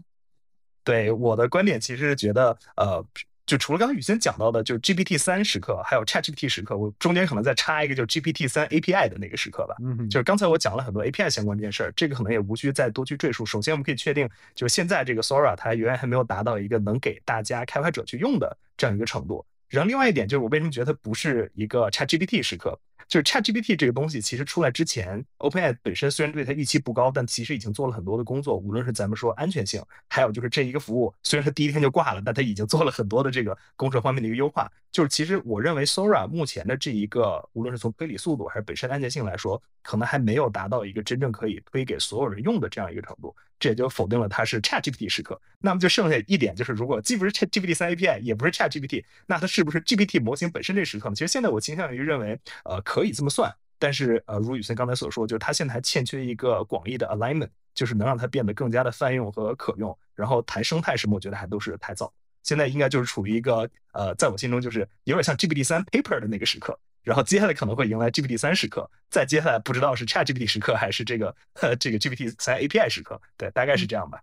[0.84, 3.04] 对我的观点，其实是觉得呃。
[3.52, 9.76] 就除了刚才雨欣讲到的，就是 GPT 三时刻，还有 ChatGPT 时刻，我中间可能再插一个，就是 GPT 三 API 的那个时刻吧。
[9.84, 13.46] 嗯，就是刚才我讲了很多 API 相关这件事儿，这个可能也无需再多去赘述。
[13.46, 14.26] 首先，我们可以确定，
[14.56, 19.46] 就是现在这个 Sora 它远远还没有达到一个能给大家开发者去用的这样一个程度。
[19.68, 22.80] 然后另外一点就是，我为什么觉得它不是一个 ChatGPT 时刻？
[23.12, 28.56] 就是 ChatGPT 这个东西，其实出来之前，OpenAI 本身虽然对它预期不高，但其实已经做了很多的工作。
[28.56, 34.72] 无论是咱们说安全性，还有就是这一个服务，虽然它第一天就挂了，但它已经做了很多的这个工程方面的一个优化。
[34.94, 43.36] 就是其实我认为 Sora 目前的这一个，无论是从推理速度还是本身安全性来说，可能还没有达到一个真正可以推给所有人用的这样一个程度。
[43.62, 45.40] 这也就否定了它是 ChatGPT 时刻。
[45.60, 51.16] 那么就剩下一点，就是如果既不是 ChatGPT 三 API，也不是 ChatGPT，那它是不是 GPT 模型本身这时刻呢？
[51.16, 53.54] 其实现在我倾向于认为，呃，可以这么算。
[53.78, 59.96] 但是呃，如雨森刚才所说，就是它现在还欠缺一个广义的 alignment，就是能让它变得更加的泛用和可用。
[60.16, 62.12] 然后谈生态什么，我觉得还都是太早。
[62.44, 66.78] 现在应该就是处于一个呃，在我心中就是有点像 GPT 三 paper 的那个时刻。
[67.04, 74.20] 然后接下来可能会迎来 GPT 三时刻，再接下来不知道是 ChatGPT 时刻还是这个呃 这个 GPT 三 API 时刻，对，大概是这样吧。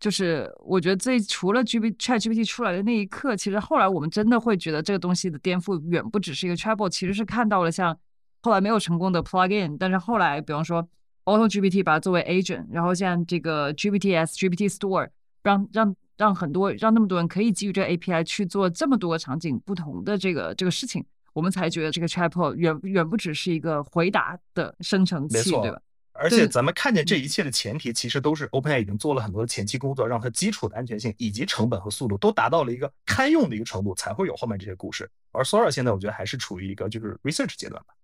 [0.00, 7.96] 就是我觉得这除了 G P ChatGPT 出来的那一刻，其实后来我们真的会觉得这个东西的颠覆远不只是一个 Trouble，其实是看到了像
[8.40, 10.88] 后来没有成功的 Plugin，但是后来比方说
[11.24, 15.08] Auto GPT 把它作为 Agent，然后像这个 GPTs GPT Store，
[15.44, 21.04] 让让让很多让那么多人可以基于这个 API 去做这么多个场景不同的这个这个事情。
[21.32, 25.80] 我们才觉得这个 Chatbot 远远不只是一个回答的生成器，对吧？
[26.14, 35.10] 而且咱们看见这一切的前提，其实都是 OpenAI 已经做了很多的前期工作，让它基础的安全性以及成本和速度都达到了一个堪用的一个程度，才会有后面这些故事。
[35.30, 37.94] 而 Sora 现在我觉得还是处于一个就是 research 阶段吧。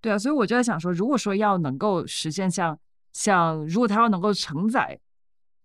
[0.00, 2.78] 对啊，所以我就在想说，如果说要能够实现像
[3.12, 4.98] 像如果它要能够承载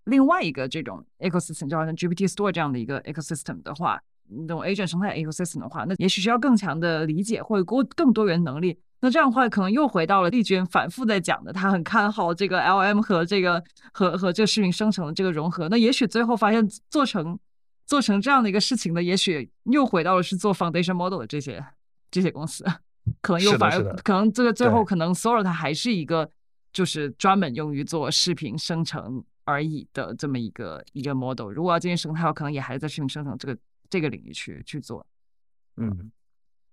[0.03, 4.03] 另外一个这种 ecosystem，就好像 GPT Store 这样的一个 ecosystem 的话。
[4.29, 8.77] 那种 agent 生态 ecosystem 的话，那也许需要更强的理解或者更更多元能力。
[9.01, 13.61] 那这样的话，可能又回到了丽娟反复在讲的，她很看好这个 LM 和这个
[13.91, 15.67] 和和这个视频生成的这个融合。
[15.67, 17.37] 那也许最后发现做成
[17.85, 21.61] 做成这样的一个事情的，也许又回到了是做 foundation model 的这些
[22.09, 22.63] 这些公司，
[23.21, 26.29] 可能又反而可能这个最后可能 Sora 它还是一个
[26.71, 31.49] 就是专门用于做视频生成而已的这么一个一个 model。
[31.51, 33.57] 如果要进行生态，可能也还是在视频生成这个
[33.89, 35.05] 这个领域去去做。
[35.77, 36.11] 嗯，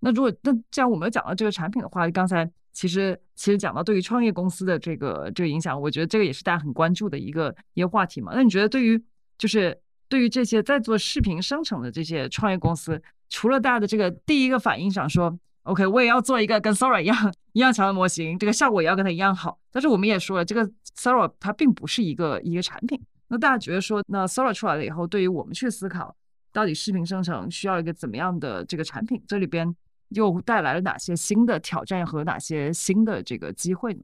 [0.01, 8.33] 那如果那既然我们讲到这个产品的话，刚才其实其实讲到对于创业公司的这个这个影响，我觉得这个也是大家很关注的一个一个话题嘛。
[8.35, 9.03] 那你觉得对于
[9.39, 19.59] 就是对于这些在做视频生成的这些创业公司，除了大家的这个第一个反应想说，OK，我也要做一个跟 Sora 一样一样强的模型，这个效果也要跟它一样好。
[19.71, 23.01] 但是我们也说了，这个 Sora 它并不是一个一个产品。
[23.29, 26.15] 那大家觉得说，那 Sora 出来了以后，对于我们去思考。
[26.53, 29.23] 到底视频生成需要一个怎么样的这个产品？
[29.27, 29.75] 这里边
[30.09, 34.01] 又带来了哪些新的挑战和哪些新的这个机会呢？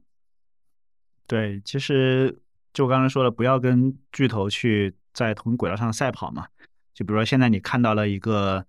[1.25, 2.39] 对，其实
[2.73, 6.47] 就我刚才说的，不要跟巨头去在同轨道上赛跑嘛。
[6.93, 8.65] 就比如说现在你看到了一个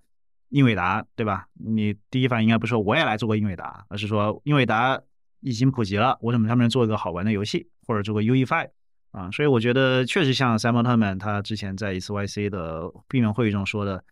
[0.49, 1.47] 英伟达，对吧？
[1.55, 5.01] 你第一反应应该不是说我也来做个英伟达，而是说英伟达
[5.41, 8.71] 已经普及了，我怎么上面做一个好玩的游戏，或者做个 UE Five
[9.11, 9.31] 啊？
[9.31, 14.05] 所以我觉得确实像 Simon 他们他之前在一次 YC 的闭门会议中说的，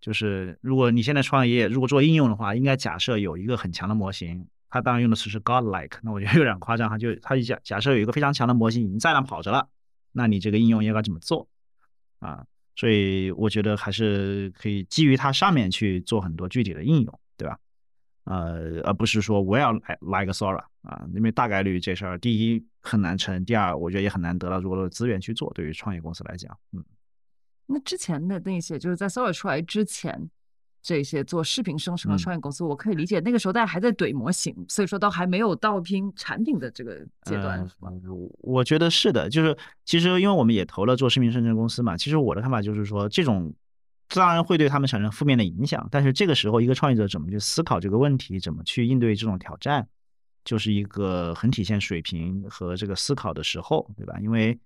[0.00, 4.46] 就是如果你现在创业，如果做应用的话，应该假设有一个很强的模型。
[4.74, 6.96] 他当然用的词是 godlike，那我觉得有点夸张哈。
[6.96, 9.68] 就他假假设有一个非常强的模型已经在那跑着了，
[10.12, 11.46] 那你这个应用应该怎么做
[12.20, 12.46] 啊？
[12.74, 17.58] 所以我觉得还是可以基于它上面去做很多具体的应用，对吧？
[18.24, 25.52] 呃，而不是说我要来来个 Sora 啊，因为大概率这事儿第一很难成，第二我觉得也很难得到足够的资源去做。
[25.54, 26.84] 对于创业公司来讲，嗯，
[27.66, 30.30] 那之前的那些就是在 Sora 出来之前。
[30.84, 37.88] 这些做视频生成的创业公司，我可以理解，那个时候大家还在怼模型，所以说都还没有到拼产品的这个阶段，是吧？
[38.40, 43.54] 我觉得是的，就是其实因为我们也投了做视频生成公司嘛，其实我的看法就是说，这种
[44.14, 49.86] 当然会对他们产生负面的影响，但是这个时候一个创业者怎么去思考这个问题，怎么去应对这种挑战，
[50.44, 54.18] 就是一个很体现水平和这个思考的时候，对吧？
[54.20, 54.58] 因为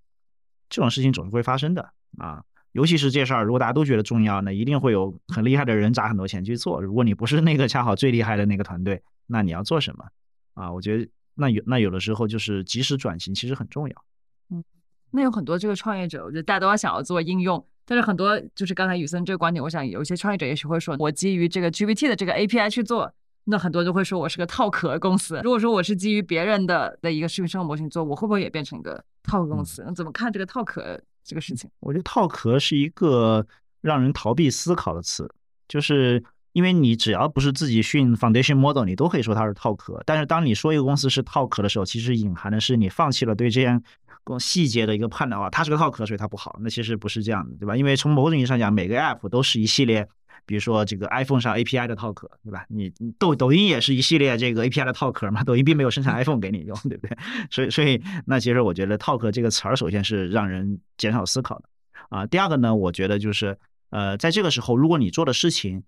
[0.69, 2.43] 这种事情总是会发生的啊。
[2.73, 6.79] 尤其是这事儿，如果大家都觉得重要，那一定会有很厉害的人砸很多钱去做。
[6.79, 10.05] 如果你不是那个恰好最厉害的那个团队，那你要做什么
[10.53, 10.71] 啊？
[10.71, 14.05] 我觉得那有那有的时候就是及时转型，其实很重要。
[14.51, 14.63] 嗯，
[15.09, 23.11] 那有很多这个创业者，我觉得大家都要想要做应用，但是很多就是刚才雨森这个观点，我想有一些创业者也许会说，我基于这个 GPT 的这个 API 去做，
[23.45, 25.39] 那很多人都会说我是个套壳公司。
[25.41, 29.83] 如果说我是基于别人的的一个视频生活模型做，我会不会也变成一个套壳公司？
[29.87, 30.99] 那怎么看这个套壳？
[31.23, 33.45] 这个事情，我觉得套壳是一个
[33.81, 35.29] 让人逃避思考的词，
[35.67, 36.23] 就是
[36.53, 40.01] 因为你只要不是自己训 foundation model，你都可以说它是套壳。
[40.05, 43.83] 但是当你说一个公司是套壳的时候，其实隐含的是你放弃了对这样
[44.27, 46.59] 更细节的一个判断啊，它是个套壳，所以它不好。
[46.61, 47.77] 那其实不是这样的，对吧？
[47.77, 50.05] 因为从某种意义上讲，每个 app 都是一系列，
[50.45, 52.65] 比如说这个 iPhone 上 API 的套壳，对吧？
[52.67, 57.17] 你抖抖音也是一系列这个 API 的套壳嘛，抖音并没有生产 iPhone 给你用，对不对？
[57.49, 61.69] 所以，所以那其实我觉得套壳这个词儿，首先是让人减少思考的
[62.09, 62.25] 啊。
[62.25, 63.57] 第二个呢，我觉得就是
[63.91, 65.83] 呃，在这个时候，如果你做的事情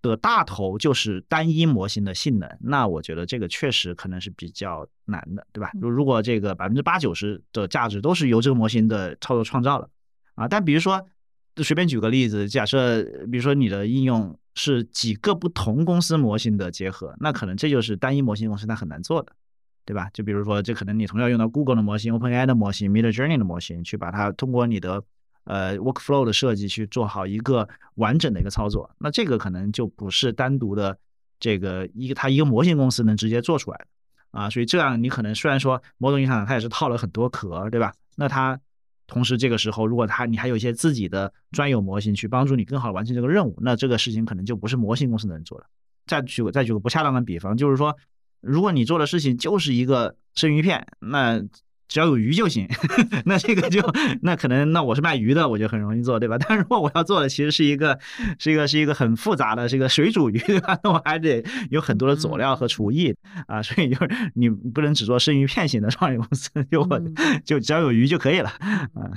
[0.00, 5.70] 的大头就是单一模型的性能，那我觉得这个确实可能是比较难的，对吧？
[5.80, 9.88] 如如果这个百分之八九十的价值都是由这个模型的操作创造了
[10.34, 11.04] 啊，但比如说
[11.56, 19.32] 随便举个例子，假设比如说你的应用是几个不同公司模型的结合，那可能这就是单一模型公司它很难做的，
[19.84, 20.08] 对吧？
[20.12, 25.02] 就比如说这可能你同样用到 Google 的模型、OpenAI 的模型、Midjourney 的模型，去把它通过你的
[25.48, 30.98] 呃，workflow 的设计去做好一个完整的一个操作，那这个可能就不是单独的
[31.40, 33.86] 这个一个它一个模型公司能直接做出来的
[34.38, 37.94] 啊，所以这样你可能虽然说某种意义上它也是套了很多壳，对吧？
[38.14, 38.60] 那它
[39.06, 45.66] 同时这个时候如果它你还有一些自己的专有模型去帮助你更好完成这个任务，那这个事情可能就不是模型公司能做的。
[46.06, 47.96] 再举个再举个不恰当的比方，就是说，
[48.42, 51.42] 如果你做的事情就是一个生鱼片，那
[51.88, 52.68] 只要有鱼就行，
[53.24, 53.80] 那这个就
[54.22, 56.36] 那可能那我是卖鱼的，我就很容易做，对吧？
[56.46, 57.98] 但如果我要做的其实是一个
[58.38, 60.78] 是一个是一个很复杂的，是一个水煮鱼，对吧？
[60.84, 63.14] 那我还得有很多的佐料和厨艺
[63.46, 67.00] 啊，所以就是你不能只做生鱼片型的创业公司，就我
[67.44, 69.08] 就只要有鱼就可以了啊。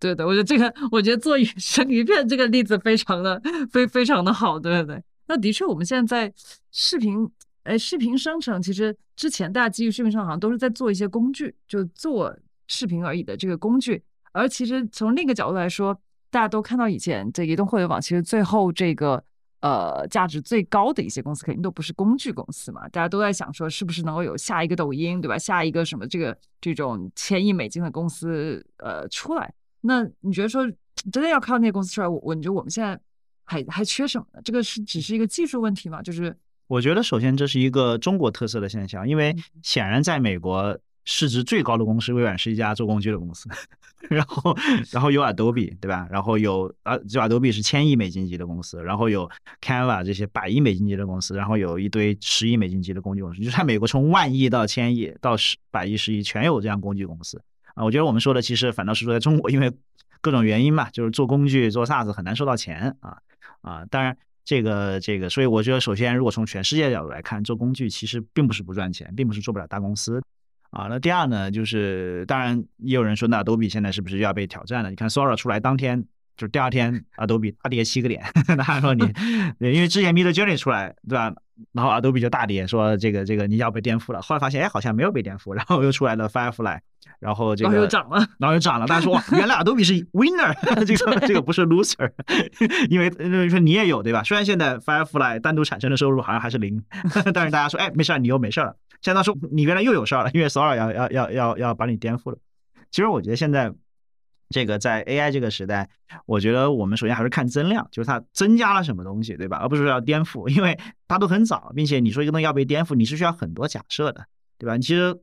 [0.00, 5.00] 对的，我觉得这个，我觉得做生鱼片这个例子非常的非非常的好，对不对。
[5.28, 6.34] 那的确，我们现在在
[6.72, 7.30] 视频。
[7.68, 12.34] 哎，视频生成其实之前大家基于视频生成好像都是在做一些工具，就做
[12.66, 14.02] 视频而已的这个工具。
[14.32, 15.94] 而其实从另一个角度来说，
[16.30, 19.22] 大家都看到以前这移动互联网其实最后这个
[19.60, 25.36] 呃价值最高的一些公司肯定都不是工具公司嘛，大家都在想说是不是能够有下一个抖音，对吧？
[25.36, 29.52] 下一个什么这个这种千亿美金的公司呃出来？
[29.82, 30.66] 那你觉得说
[31.12, 32.98] 真的要靠那些公司出来，我我你觉得我们现在
[33.44, 34.40] 还还缺什么呢？
[34.42, 36.00] 这个是只是一个技术问题吗？
[36.00, 36.34] 就是。
[36.68, 43.48] 我觉得首先这是一个中国特色的现象，因为显然在美国市值最高的公司微软是一家做工具的公司，
[44.10, 44.54] 然后
[44.92, 46.06] 然后有 Adobe 对吧？
[46.10, 49.28] 然后有啊，就 Adobe 是千亿美金级的公司，然后有
[49.62, 57.40] Canva 这些百亿美金级的公司，然后有一堆十亿美金级的工具公司，就在美国从万亿到千亿到十百亿、十亿全有这样工具公司
[57.74, 57.82] 啊。
[57.82, 59.72] 我觉得我们说的其实反倒是说在中国，因为
[60.20, 63.16] 各种原因嘛，就是做工具做 SaaS 很难收到钱啊
[63.62, 64.14] 啊，当然。
[64.48, 70.22] 这个这个，所以我觉得，首先，如果从全世界角度来看，做工具其实并不是不赚钱，并不是做不了大公司
[70.70, 70.86] 啊。
[70.88, 74.88] 那第二呢，就是当然也有人说，那 Adobe 现在是不是要被挑战了？
[74.88, 76.02] 你看 Sora 出来当天，
[76.38, 78.22] 就是第二天，Adobe 大跌七个点。
[78.64, 79.02] 他说你，
[79.60, 81.34] 因为之前 Midjourney 出来，对吧？
[81.72, 84.22] 然后 Adobe 就大跌，说这个这个你要被颠覆了。
[84.22, 86.78] 后来发现，哎，好像没有被颠覆，然后又出来了 Firefly。
[87.18, 88.86] 然后这个，然后又涨了，然后又涨了。
[88.86, 90.54] 大家说哇，原来 Adobe 是 winner，
[90.86, 92.08] 这个这个不是 loser，
[92.88, 94.22] 因为因为说你也有对吧？
[94.22, 96.80] 虽然现在 Firefly 单独产生的收入好像还是零，
[97.34, 98.76] 但是大家说哎没事儿你又没事儿了。
[99.00, 102.38] 现在说你原来又有事儿了，因为 Sora 要要要要要把你颠覆了。
[102.92, 103.72] 其实我觉得现在
[104.50, 105.88] 这个在 AI 这个时代，
[106.26, 109.58] 我觉得我们首先还是看增量，就是它增加了什么东西，对吧？
[109.58, 114.26] 而不是说要颠覆，因为它都很早，并且你说一个东西要被颠覆，你是需要很多假设的，
[114.58, 114.76] 对吧？
[114.76, 115.18] 你其实。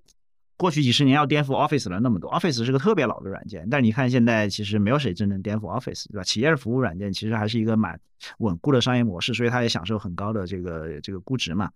[0.58, 6.24] 过去几十年要颠覆 Office 了那么多，Office 是个特别老的软件，但你看现在其实没有谁真正颠覆 Office，对吧？
[6.24, 8.00] 企业服务软件其实还是一个蛮
[8.38, 11.70] 稳固的商业模式，所以它也享受很高的这个这个估值嘛，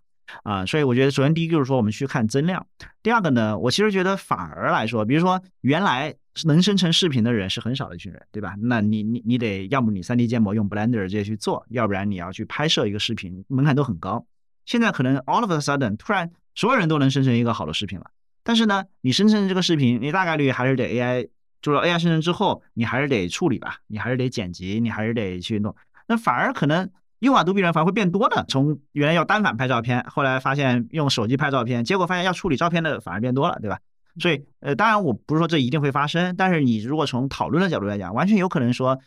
[0.43, 2.65] 啊，所以我觉得首先第一就是说我们去看增量，
[3.03, 6.15] 第二个呢，我其实觉得反而来说，比如说原来
[6.47, 8.55] 能生成视频的人是很少的一群人，对吧？
[8.61, 14.25] 那你你你得要么你 3D 建模用 Blender 这些去做，要不然你要去拍摄一个视频门槛都很高，
[14.65, 18.05] 现在可能 all of a sudden 突然所有人都能生成一个好的视频了。
[18.43, 21.29] 但是呢，你生成这个视频，你大概率还是得 AI，
[21.61, 25.75] 就是 AI 生成之后，你还是得处理吧，你还是得剪辑，你还是得去弄。
[26.07, 28.45] 那反而可能用 Adobe 人反而会变多的。
[28.47, 33.79] 从原来要单反拍照片，后来发现用手机拍照片，结果发现要处理照片的反而变多了，对吧？
[34.19, 38.99] 所以，呃，当然我不是说这一定会发生，但是你如果从讨论的角度来讲，完全有可能说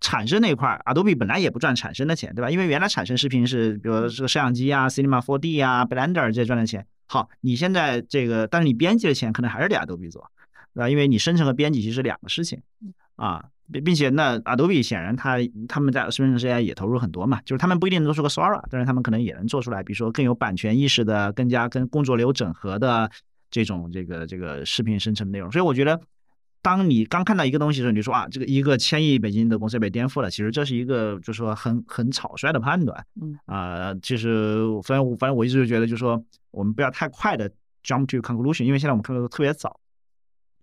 [0.00, 2.50] 产生那一块，Adobe 本来也不赚产生的钱，对吧？
[2.50, 6.86] 因为原来产生视频是，比如这个摄像机啊、Cinema 4D 啊、Blender 这些赚的钱。
[7.06, 10.30] 好，你现在这个，但是你编辑的钱可能还是得 Adobe 做，
[10.74, 10.88] 对吧？
[10.88, 12.60] 因为你生成和编辑其实是两个事情
[13.16, 15.36] 啊，并并且那 Adobe 显然他
[15.68, 23.10] 他们在生成 AI 也投入很多嘛，就是他们不一定能做出个 Sora，但是他们可能也能做出来，比如说更有版权意识的、更加跟工作流整合的
[23.54, 25.50] 这种这个这个视频生成内容。
[25.52, 26.00] 所以我觉得。
[26.64, 33.06] 当你刚看到一个东西的时候，你就说啊，这个一个千亿美金的公司被颠覆了，其实这是一个就是说很很草率的判断。
[33.20, 37.50] 嗯啊，其实反正反正我一直就觉得，就是说我们不要太快的
[37.84, 39.78] jump to conclusion，因为现在我们看到的都特别早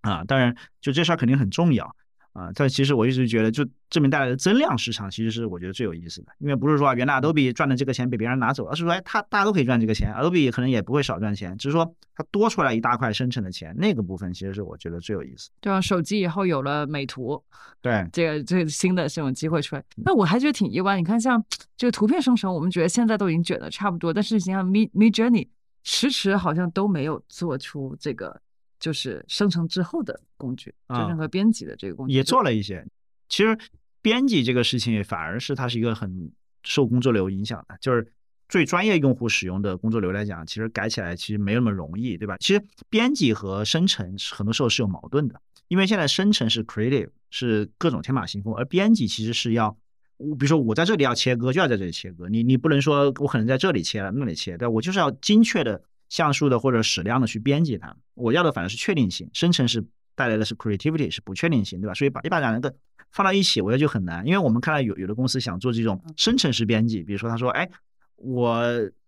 [0.02, 0.24] 啊。
[0.24, 1.96] 当然，就这事儿肯定很重要。
[2.34, 6.32] 啊，但其实我一直觉得，就证明带来的增量市场，其实是我觉得最有意思的。
[6.40, 15.50] 因为不是说啊原来 Adobe 赚的这个钱被别人拿走，而是说，哎，他大家都可以赚这个钱，Adobe 可能也不会少赚钱，只是说它多出来一大块生成的钱，那个部分其实是我觉得最有意思。
[15.60, 17.44] 对啊，手机以后有了美图，
[17.82, 20.96] 对，这个这个新的这种机会出来，那我还觉得挺意外。
[20.96, 21.44] 你看，像
[21.76, 25.50] 这个图片生成，我们觉得现在都已经卷的差不多，但是你像 Mid Mid Journey，
[25.84, 28.40] 迟迟好像都没有做出这个
[28.82, 32.86] 就是生成之后的工具，生成和编辑的这个工具，也做了一些。
[33.30, 33.58] 其实
[34.02, 36.30] 编辑这个事情反而是它是一个很
[36.64, 38.12] 受工作流影响的，就是
[38.50, 42.36] 最专业用户使用的工作流来讲，其实改起来其实没那么容易，对吧？
[42.40, 49.72] 其实编辑和生成很多时候是有矛盾的，因为现在生成是 creative，是各种天马行空，而编辑其实是要，
[50.18, 55.82] 比如说我在这里要切割，就要在这里切割，你你不能说我可能在这里切了那里切，对我就是要精确的
[56.12, 59.84] 像素的或者矢量的去编辑它，我要的反而是确定性，生成是
[60.14, 61.94] 带来的是 creativity，是不确定性，对吧？
[61.96, 62.72] 所以把你把两个。
[63.12, 67.70] 放到一起，我觉得就很难，因为我们看到有有的公司想做这种生成式编辑，比如说他说，哎，
[68.16, 68.64] 我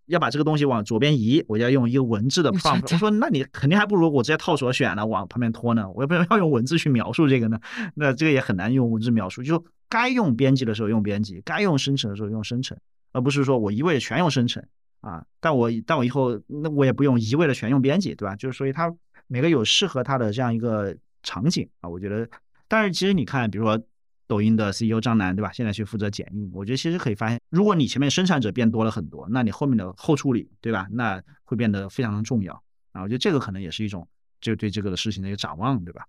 [0.08, 2.92] 要把这个东西往左边移，我要用一个文字的 prompt。
[2.92, 7.58] 我说，那你肯定还不如我直接套所选了往旁边拖呢，我不要用文字去描述这个呢？
[7.96, 9.42] 那这个也很难用文字描述。
[9.42, 12.78] 就该用编辑的时候用编辑，该用生成的时候用生成，
[13.14, 14.62] 而不是说我一味的全用生成
[15.04, 15.24] 啊。
[15.40, 18.36] 但我但我以后那我也不用一味的全用编辑，对吧？
[18.36, 18.92] 就是所以它
[19.28, 21.88] 每个有适合它的这样一个场景啊。
[21.88, 22.28] 我觉得，
[22.68, 23.80] 但是其实你看，比如说。
[24.26, 25.52] 抖音的 CEO 张楠，对吧？
[25.52, 30.88] 现在去负责剪映，我觉得其实可以发现，如果你前面生产者变多了很多，那你后面的后处理，对吧？
[30.92, 32.54] 那会变得非常的重要
[32.94, 33.02] 啊！
[33.04, 34.08] 我觉得这个可能也是一种
[34.40, 36.06] 就对这个事情的一个展望，对吧？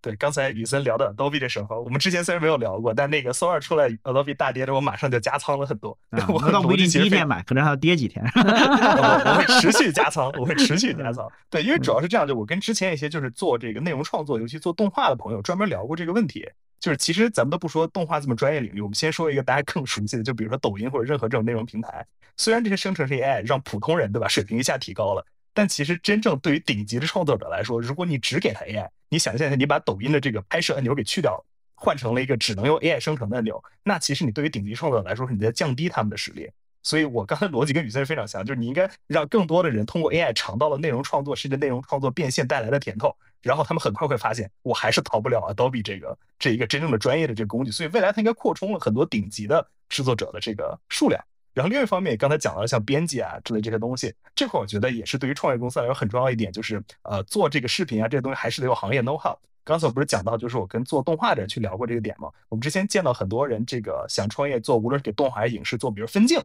[0.00, 5.98] 对，刚才雨森聊的 Adobe 的时候，我们之前虽然没有聊过，但那个 Sora 出来 Adobe 大跌的，我马上就加仓了很多。
[6.10, 8.24] 啊 我那倒不一定第一天买，可能还要跌几天。
[8.36, 11.28] 我我会持续加仓，我会持续加仓。
[11.50, 16.48] 对，因为主要是这样，就我跟之前一些就是做这个内容创作，尤其做动画的朋友专门聊过这个问题。
[16.78, 22.06] 就是其实咱们都不说动画这么专业领域，我们先说一个大家更熟悉的，就比如说抖音或者任何这种内容平台。
[22.36, 25.24] 虽然这些生成式 AI 让普通人对吧水平一下提高了，
[25.56, 31.44] 但其实真正对于顶级的创作者来说，如果你只给他 AI，你想象一下，你把抖音的这个拍摄按钮给去掉了。
[31.74, 36.50] 换成了一个只能用 AI 生成的按钮，那其实你对于顶级创作者来说，你在降低他们的实力。
[36.82, 47.70] 所以我刚才逻辑跟雨森非常像，就是你应该让更多的人通过 AI 尝到了内容创作甚至内容创作变现带来的甜头，然后他们很快会发现，我还是逃不了 Adobe 这个这一个真正的专业的这个工具。
[47.70, 51.22] 所以未来它应该扩充了很多顶级的制作者的这个数量。
[51.56, 59.34] 然后另一方面，刚才讲到了像编辑啊之类这些东西，这块我觉得也是对于创业公司来说很重要一点，就是呃做这个视频啊这些东西还是得有行业 know how。
[59.64, 62.28] 刚才我不是讲到，就是我跟做动画的人去聊过这个点吗？
[62.50, 66.38] 我们之前见到很多人这个想创业做，无论是给动画还是影视做，比如分镜，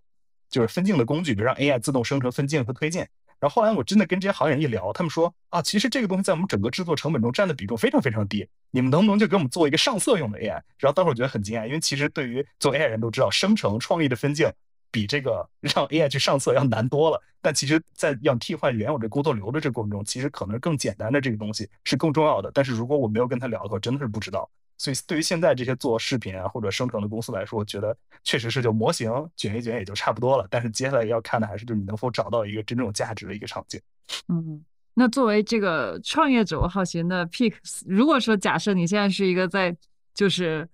[0.49, 3.09] 就是分镜的工具，比如让 AI 自动生成分镜和推荐。
[3.41, 8.47] 然后后来我真的跟这些行业人一聊，他们说啊，其实这个东西在我们整个制作成本中占的比重非常非常低。
[8.69, 10.61] 你们能不能就给我们做一个上色用的 AI？
[10.77, 14.51] 然后当时我觉得很惊讶，因为其实对于做 AI 人都知道，生成创意的分镜
[14.91, 17.21] 比这个让 AI 去上色要难多了。
[17.41, 22.51] 但其实，在要替换原有这工作流的这个过程中，其实可能更简单的这个东西是更重要的。
[22.53, 24.47] 但是如果我没有跟他聊的话，真的是不知道。
[24.77, 30.47] 所以对于现在这些做视频啊或者生成的公司来说，我觉得确实是就模型卷一卷也就差不多了。
[30.49, 33.79] 但是接下来要看的还是就是你能否找到一个真正有价值的一个场景。
[34.27, 34.63] 嗯，
[34.93, 37.53] 那作为这个创业者，我好奇，那 Pick，
[37.85, 39.75] 如果说假设你现在是一个在
[40.13, 40.67] 就是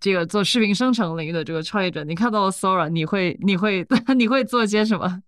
[0.00, 5.22] 这个做视频生成领域的这个创业者，你看到了 Sora，你会你会 你会做些什么？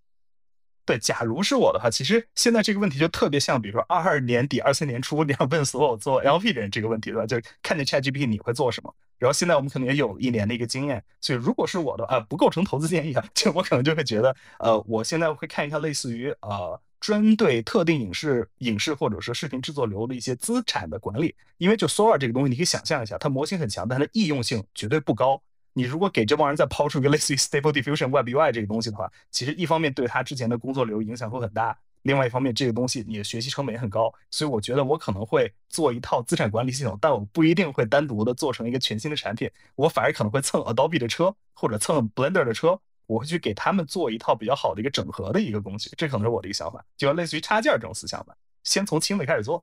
[0.84, 7.26] 对，假如是我的话，其实现在这个问题就特别像，比如说二二年底、二三年初，你要问所有做 LP 的人这个问题，对吧？
[7.26, 8.92] 就是看见 ChatGPT 你会做什么？
[9.18, 16.80] 然后现在我们可能也有一年的一个经验，所以如果是我的啊，不构成投资建议啊， 就我可能就会觉得，呃，我现在会看一下类似于呃。
[17.03, 25.42] 针对特定影视、影视或者说视频制作流的一些资产的管理，因为就 Sora 这个东西，你可以想象一下，它模型很强，但它的易用性绝对不高。
[25.72, 34.14] 你如果给这帮人再抛出一个类似于 Stable Diffusion Web UI 这个东西的话，其实一方面对他之前的工作流影响会很大，另外一方面这个东西你的学习成本也很高。
[34.30, 42.78] 所以我觉得我可能会做一套资产管理系统，但我不一定会单独的做成一个全新的产品，我反而可能会蹭 Adobe 的车或者蹭 Blender 的车。
[43.12, 48.34] 我会去给他们做一套比较好的一个整合的一个工具，这可能是我的一个想法，就类似于插件这种思想吧。
[48.64, 49.62] 先从轻的开始做。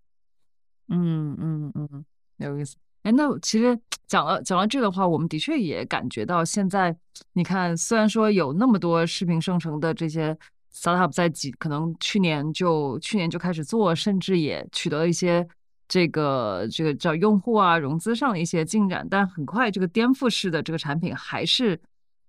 [0.89, 2.05] 嗯嗯嗯，
[2.37, 2.75] 有意思。
[3.03, 6.95] 哎，那其实讲了讲到这个的话，我们的确也感觉到现在，
[7.33, 10.37] 你看，虽然说有那么多视频生成的这些
[10.73, 15.47] startup 在几可能去年就去年就开始做，甚至也取得了一些
[15.87, 21.79] 这个这个叫用户啊融资上的一些进展，但很快这个颠覆式的这个产品还是。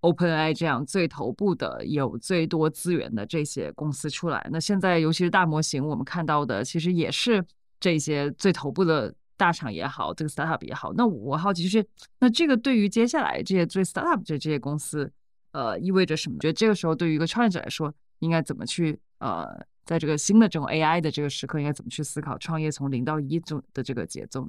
[0.00, 7.44] OpenAI 这样最头部的、有最多资源的这些公司出来，那现在尤其是大模型，我们看到的其实也是
[7.78, 10.92] 这些最头部的大厂也好，这个 startup 也好。
[10.94, 11.86] 那我好奇是，
[12.18, 15.12] 那这个对于接下来这些最 startup 的这些公司，
[15.52, 16.38] 呃，意味着什么？
[16.38, 24.48] 觉得这个时候对于一个创业者来说，应该怎么去呃，在这个新的这种 AI 的这个时刻，应该怎么去思考创业从零到一中的这个节奏？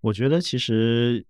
[0.00, 1.24] 我觉得其实。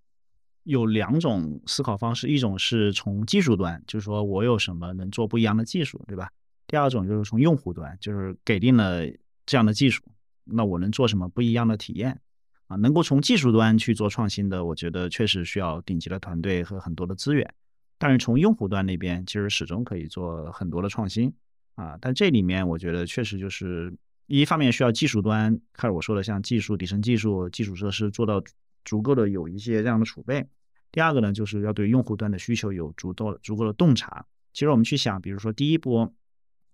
[0.64, 6.30] 有两种思考方式，一种是从技术端，就是说我有什么能做不一样的技术，对吧？
[6.68, 9.02] 第二种就是从用户端，就是给定了
[9.44, 10.02] 这样的技术，
[10.44, 12.20] 那我能做什么不一样的体验
[12.68, 12.76] 啊？
[12.76, 17.52] 能够从技术端去做创新的，我觉得确实需要顶级的团队和很多的资源。
[17.98, 21.32] 但是从用户端那边，其实始终可以做很多的创新
[21.74, 21.98] 啊。
[22.00, 23.92] 但这里面我觉得确实就是
[24.28, 28.40] 一方面需要技术端，开始我说的像技术底层技术、基础设施做到。
[28.85, 30.47] 足够的有一些这样的储备。
[30.91, 34.26] 第二个呢，就是要对用户端的需求有足够足够的洞察。
[34.53, 36.12] 其实我们去想，比如说第一波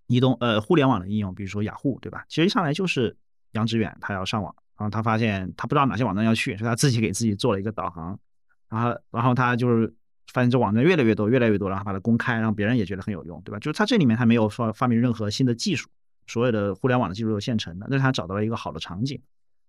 [0.07, 2.25] 移动呃互联网的应用，比如说雅虎，对吧？
[2.27, 3.15] 其实一上来就是
[3.53, 8.19] 杨致远他要上网，然后他发现他不知道哪些网站要去，所以他自己给自己做了一个导航，
[8.67, 9.93] 然后然后他就是
[10.27, 13.59] 发现这网站越来越多越来越多，然后把它公开，让别人也觉得很有用，对吧？
[13.59, 15.87] 就是他这里面他没有说发明任何新的技术，
[16.27, 19.21] 所有的互联网的技术都现成的，但是他找到了一个好的场景，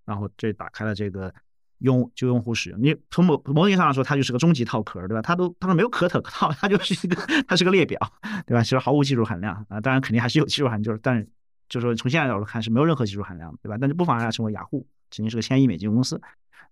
[0.04, 1.32] 然后这打开了这个。
[1.80, 5.20] 用就用户使用，你从某某种意义上来说，它就是个终极套壳，对吧？
[5.20, 7.16] 它都它都没有壳可套，它就是一个
[7.46, 7.98] 它是个列表，
[8.46, 8.62] 对吧？
[8.62, 11.28] 其实毫无技术含量啊，当然肯定还是有技术含量，就是但是
[11.68, 13.76] 就是说从现在角度看是没有任何技术含量，对吧？
[13.80, 16.20] 但是不妨碍它成为雅虎，曾经是个千亿美金公司，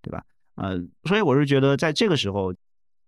[0.00, 0.22] 对吧？
[0.54, 2.54] 呃，所以我是觉得在这个时候，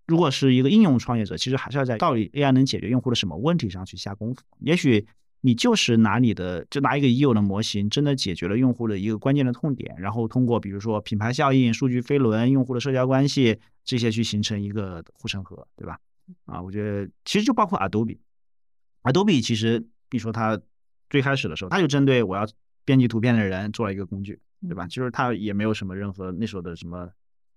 [0.07, 4.41] 如果是一个应用创业者，其实还是要在到底 AI 能解决用户的什么问题上去下功夫。
[4.61, 5.07] 也许
[5.43, 15.99] 你就是拿你的，就拿一个已有的模型，真的解决了用户的一个关键的痛点，然后通过比如说品牌效应、数据飞轮、用户的社交关系这些去形成一个护城河，对吧？
[16.45, 20.61] 啊，我觉得其实就包括 Adobe，Adobe 其实你说它
[21.09, 22.47] 最开始的时候，它就针对我要
[22.84, 24.38] 编辑图片的人做了一个工具，
[24.68, 24.86] 对吧？
[24.86, 27.11] 就是它也没有什么任何那时候的什么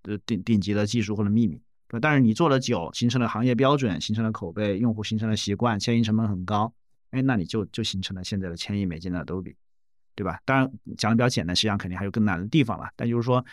[0.03, 6.73] 呃顶顶级的技术或者秘密，对但是你做了久，形成了行业标准，形成了口碑，用户形成了习惯，迁移成本很高。
[7.14, 9.53] 哎，那你就就形成了现在的千亿美金的 Adobe，
[10.16, 10.39] 对吧？
[10.45, 12.89] 当然讲的比较简单，实际上肯定还有更难的地方了。
[12.95, 13.45] 但就是说，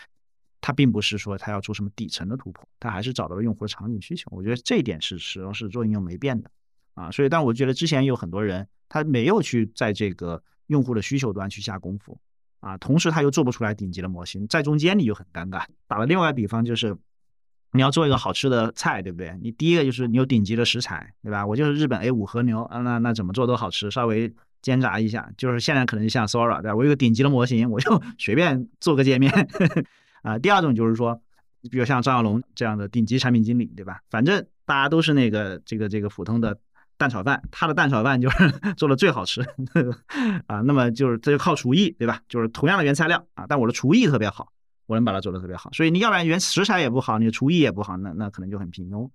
[0.63, 4.31] 它并不是说它要做什么底层的突破，它还是找到了用户的场景需求。
[4.33, 6.51] 我觉得这一点是始终是做应用没变的
[6.95, 7.11] 啊。
[7.11, 12.19] 所以，但我觉得之前有很多人他没有去在这个用户的需求端去下功夫
[12.61, 15.67] 啊，同时他又做不出来顶级的模型，在中间你就很尴尬。
[15.87, 16.97] 打了另外一比方就是。
[17.73, 19.39] 你要做一个好吃的菜，对不对？
[19.41, 21.47] 你第一个就是你有顶级的食材，对吧？
[21.47, 25.31] 我就是日本 A 五和牛啊，那那怎么做都好吃，稍微煎炸一下。
[25.37, 26.75] 就是现在可能就像 Sora，对吧？
[26.75, 29.33] 我有个顶级的模型，我就 随便做个界面
[30.23, 30.39] 啊。
[30.39, 31.21] 第二种就是说，
[31.71, 34.01] 比如像张小龙这样的顶级产品经理，对吧？
[34.11, 36.59] 反正大家都是那个这个这个普通的
[36.97, 39.43] 蛋炒饭，他的蛋炒饭就是 做的最好吃
[40.49, 40.61] 啊。
[40.63, 42.21] 那么就是这就靠厨艺，对吧？
[42.29, 44.49] 就是同样的原材料啊，但我的厨艺特别好。
[44.91, 49.09] 我能把它做得特别好，所以你要不然原食材也不好，你的厨艺也不好，那那可能就很平庸。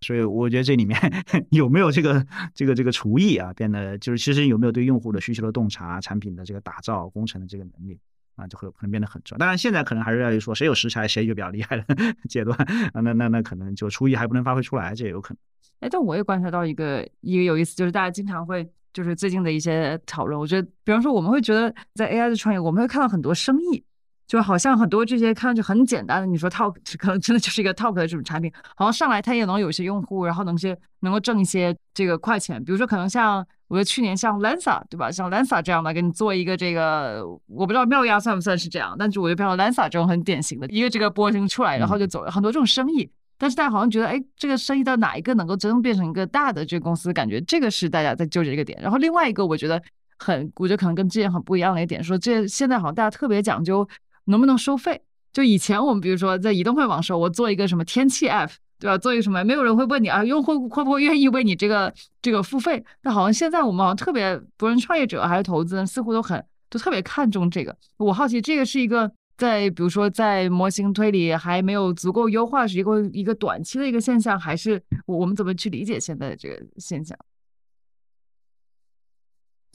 [0.00, 0.98] 所以我觉得这里面
[1.50, 7.96] 有没有这个这个这个厨艺啊，变得就是其实有没有对用户的需求的洞察、产品的这个打造、工程的这个能力
[8.34, 9.38] 啊，就会可能变得很重要。
[9.38, 11.84] 当然现在可能还是要说谁有食材谁就比较厉害的
[12.28, 12.58] 阶段
[12.92, 15.38] 啊，那那那可能就厨艺还不能发挥出来，这也有可能。
[15.78, 23.84] 哎，但我也观察到一个一个有意思，就是大家经常会就是最近的一些讨论，我觉得比方说我们会觉得在 AI 的创业，我们会看到很多生意。
[24.30, 32.62] 就好像很多这些看上去很简单的，你说 talk 可能真的就是一个 talk 的这种产品，好像上来它也能有一些用户，然后能些能够挣一些这个快钱。
[32.62, 43.10] 比如说可能像我觉得去年像 lan sa 对吧，像 lan sa 这样的给你做一个这个，我不知道妙压算不算是这样，但是我就比如 Lensa 这种很典型的一个这个波形出来，然后就走了很多这种生意。
[43.36, 48.80] 但是大家好像觉得，哎，这个生意到哪一个能够真正变成一个大的这个公司，感觉这个是大家在纠结一个点。
[48.80, 49.82] 然后另外一个我觉得
[50.18, 53.84] 很，我觉得可能跟之前很不一样的一点，说这现在好像大家特别讲究。
[54.30, 55.02] 能不能收费？
[55.32, 58.50] 就以前我们比如说在移动互联网时候，我做一个什么天气 app，
[58.80, 58.98] 对吧？
[58.98, 62.82] 做一个什么，没有人会问你啊，用户会不会愿意为你这个这个付费？
[63.00, 67.76] 但好像现在我们好像特别，不论创业者还是投资人，似乎都很都特别看重这个。
[67.98, 77.16] 我好奇，这个是一个在比如说在模型推理还没有足够优化，是一个一个短期的一个现象，还是我我们怎么去理解现在的这个现象？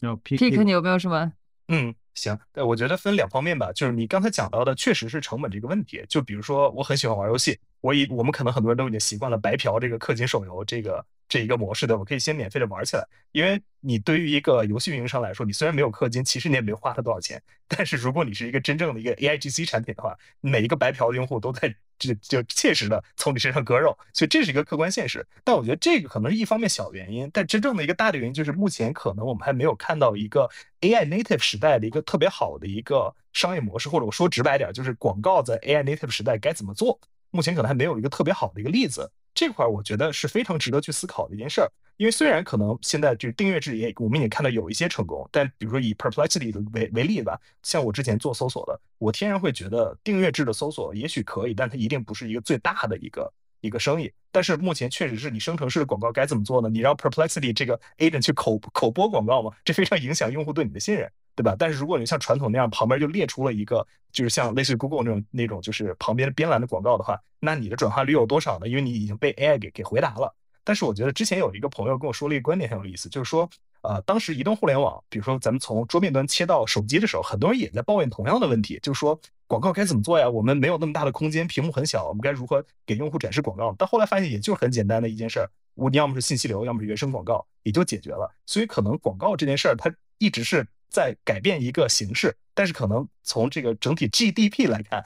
[0.02, 1.32] 要 pick，你有没有什么？
[1.70, 1.96] 嗯。
[2.16, 6.04] 行，对，我觉得分两方面吧，就是你刚才讲到的，确实是成本这个问题。
[6.10, 13.06] 就比如说，我很喜欢玩游戏，我以我们可能很多人都已经习惯了白嫖这个氪金手游这个这一个模式的，我可以先免费的玩起来。
[13.34, 17.42] 因为你对于一个游戏运营商来说，你虽然没有氪金，其实你也没花他多少钱。
[17.68, 21.76] 但是如果你是一个真正的一个 AIGC 产品的话，每一个白嫖的用户都在。
[21.98, 25.26] 就就切实的从你身上割肉，所以这是一个客观现实。
[25.46, 30.50] 但我觉得这个可能是一方面小原因，但真正的一个大的原因就是目前可能我们还没有看到一个
[30.82, 37.00] AI native 时代的一个特别好的一个商业模式，或者我说直白点，就是广告在 AI native 时代该怎么做，
[37.32, 39.12] 目前可能还没有一个特别好的一个例子。
[39.34, 41.70] 这块我觉得是非常值得去思考的一件事儿。
[41.98, 54.12] 因为虽然可能现在就是订阅制也，我们也看到有一些成功，但比如说以 Perplexity 为为例吧，像我之前做搜索的，我天然会觉得订阅制的搜索也许可以，但它一定不是一个最大的一个一个生意。
[54.32, 56.70] 但是目前确实是你生成式的广告该怎么做呢？
[56.70, 59.52] 你让 Perplexity 这个 agent 去口口播广告吗？
[59.64, 61.56] 这非常影响用户对你的信任，对吧？
[61.58, 68.68] 但是如果你像传统那样旁边就列出了一个，就是像类似于 Google 那种那种就是旁边的边栏的广告的话，那你的转化率有多少呢？
[68.68, 70.34] 因为你已经被 AI 给给回答了。
[70.64, 73.48] 但是我觉得之前有一个朋友跟我说了一个观点很有意思，就是说，
[73.82, 80.28] 呃，当时移动互联网，比如说咱们从桌面端切到手机的时候，很多人也在抱怨同样的问题，就是说广告该怎么做呀？
[80.28, 83.76] 我们没有那么大的空间，屏幕很小，我们该如何给用户展示广告？
[83.78, 88.34] 但后来发现，也就是很简单的一件事儿，我你要么是信息流，要么是原生广告，也就解决了。
[88.48, 95.04] 所以可能广告这件事儿，它一直是在改变一个形式，但是可能从这个整体 GDP 来看。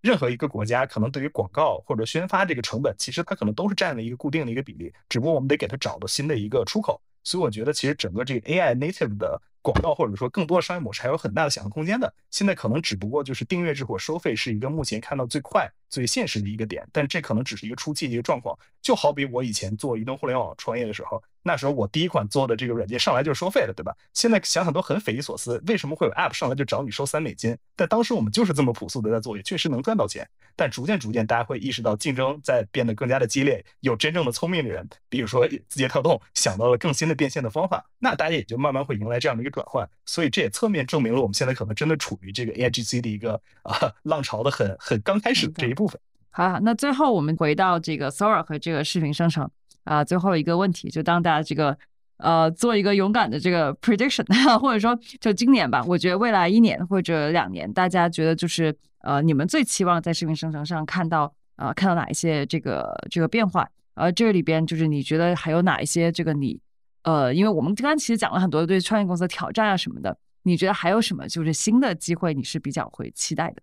[0.00, 7.00] 任何一个国家可能对于广告或者宣发这个成本，其实它可能都是占了一个固定的一个比例，只不过我们得给它找到新的一个出口。
[7.22, 12.14] 所以我觉得，其实整个这个 AI native 的广告或者说更多的商业模式还有很大的想象空间的。
[12.30, 18.58] 现在可能只不过就是订阅制或收费是一个目前看到最快最现实的一个点，但这可能只是一个初期的一个状况。
[18.82, 23.96] 就好比我以前做移动互联网创业的时候，那时候我第一款做的这个软件上来就是收费的，对吧？
[24.12, 27.56] 现在想想都很匪夷所思，为什么会有 App 上来就找你收三美金？
[27.74, 30.28] 但当时我们就是这么朴素的在做，也确实能赚到钱。
[30.54, 39.88] 但逐渐逐渐，大家会意识到竞争在变得更加的激烈，有真正的聪明的人，比如说字节跳动想到了更新的变现的方法，那大家也就慢慢会迎来这样的一个转换。
[40.04, 46.00] 所以这也侧面证明了我们现在可能真的处于这个 AIGC 的一个啊浪潮的很很刚开始的这一部分。
[46.30, 49.48] 好，那最后我们回到这个 Sora 和这个视频生成
[49.84, 51.76] 啊，最后一个问题，就当大家这个
[52.16, 54.24] 呃做一个勇敢的这个 prediction，
[54.58, 63.68] 或者说就今年吧，我觉得未来一年或者两年，大家觉得就是呃你们最期望在视频生成上看到呃看到哪一些这个这个变化？
[63.94, 66.60] 而这里边就是你觉得还有哪一些这个你
[67.04, 73.62] 呃，因为我们刚刚其实讲了很多对创业公司的挑战啊什么的，你觉得还有什么就是新的机会你是比较会期待的？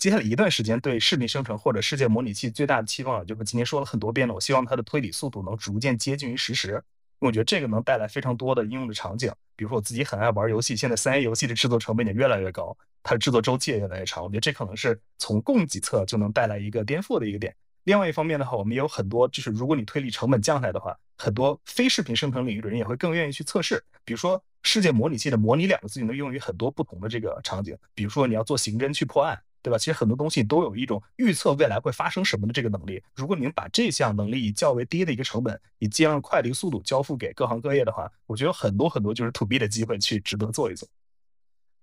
[0.00, 4.32] 接下来一段时间对视频生成或者世界模拟器最大的期望，就是今天说了很多遍了。
[4.32, 6.82] 我希望它的推理速度能逐渐接近于实时，
[7.18, 9.30] 我觉得这个能带来非常多的应用的场景。
[9.56, 14.24] 比如说我自己很爱玩游戏，现在三 A 游戏的制作成本也越来越高，它的制作周期也越来越长。
[14.24, 17.54] 我觉得这可能是从供给侧就能带来一个颠覆的一个点。
[17.84, 23.84] 另外一方面的话，我们也有很多，就是如果你推理成本降下来的话，很多非视频生成领域的人也会更愿意去测试。
[24.02, 29.38] 比如说世界模拟器的“模拟”两个字就能用于很多不同的这个场景，比如说你要做刑侦去破案。
[29.62, 29.76] 对吧？
[29.76, 33.02] 其实很多东西都有一种预测未来会发生什么的这个能力。
[33.14, 40.88] 如果您把这项能力以较为低的一个成本，以尽量快的一个速度交付给各行各业的话，我觉得很多很多就是 to B 的机会去值得做一做。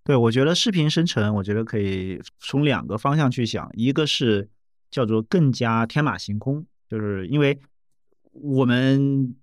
[0.04, 4.50] 对，我觉得视频生成，我觉得可以从两个方向去想，一个是
[4.90, 7.60] 叫做更加天马行空，就是因为
[8.32, 9.36] 我们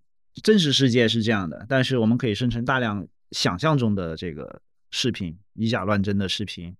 [0.43, 6.75] 真实世界是这样的，但是我们可以生成大量想象中的这个视频，以假乱真的视频。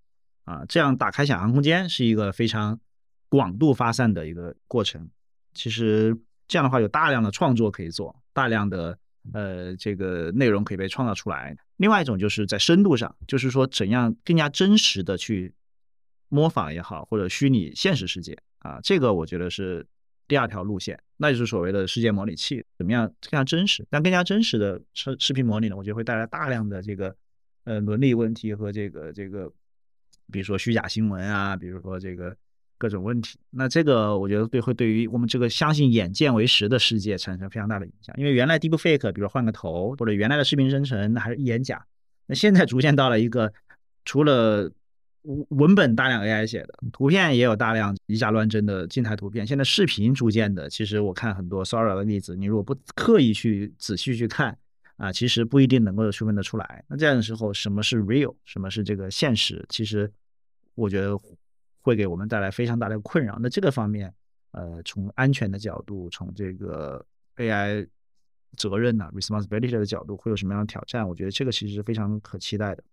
[0.45, 2.79] 啊，这样打开想象空间是一个非常
[3.29, 5.09] 广度发散的一个过程。
[5.55, 6.15] 其实
[6.47, 8.97] 这样的话，有大量的创作可以做，大量的
[9.33, 11.57] 呃这个内容可以被创造出来。
[11.77, 15.51] 另外一种就是在深度上，就是说怎样更加真实的去
[16.29, 19.83] 模仿也好，或者虚拟现实世界啊，这个我觉得是
[20.27, 23.83] 第二条路线，那就是所谓的世界模拟器，怎么样更加真实？
[23.89, 27.15] 但更加真实的视视频模拟呢，我觉得会带来大量的这个
[27.63, 29.51] 呃伦理问题和这个这个。
[30.31, 32.35] 比如说虚假新闻啊，比如说这个
[32.77, 38.15] 各种问题，那这个我觉得对会对于我们这个相信眼见为实的世界产生非常大的影响。
[38.17, 41.85] 因为原来 Deep Fake，比如换个头或者原来的视频生成，还是一眼假。
[42.27, 43.53] 那现在逐渐到了一个
[44.03, 44.71] 除了
[45.49, 49.47] 文本大量 AI 写的，图片也有大量以假乱真的静态图片。
[49.47, 54.57] 现在视频逐渐的，其实我看很多 Sora 的例子，你如果不刻意去仔细去看。
[54.97, 56.83] 啊，其实不一定能够区分得出来。
[56.87, 59.65] 那这样的时候，什么是 real，什么是这个现实？
[59.69, 60.11] 其实
[60.73, 61.19] 我觉得
[61.81, 63.37] 会给我们带来非常大的困扰。
[63.41, 64.13] 那这个方面，
[64.51, 67.87] 呃，从安全的角度，从这个 AI
[68.55, 71.07] 责任呢 responsibility 的角度，会有什么样的挑战？
[71.07, 72.83] 我觉得这个其实是非常可期待的。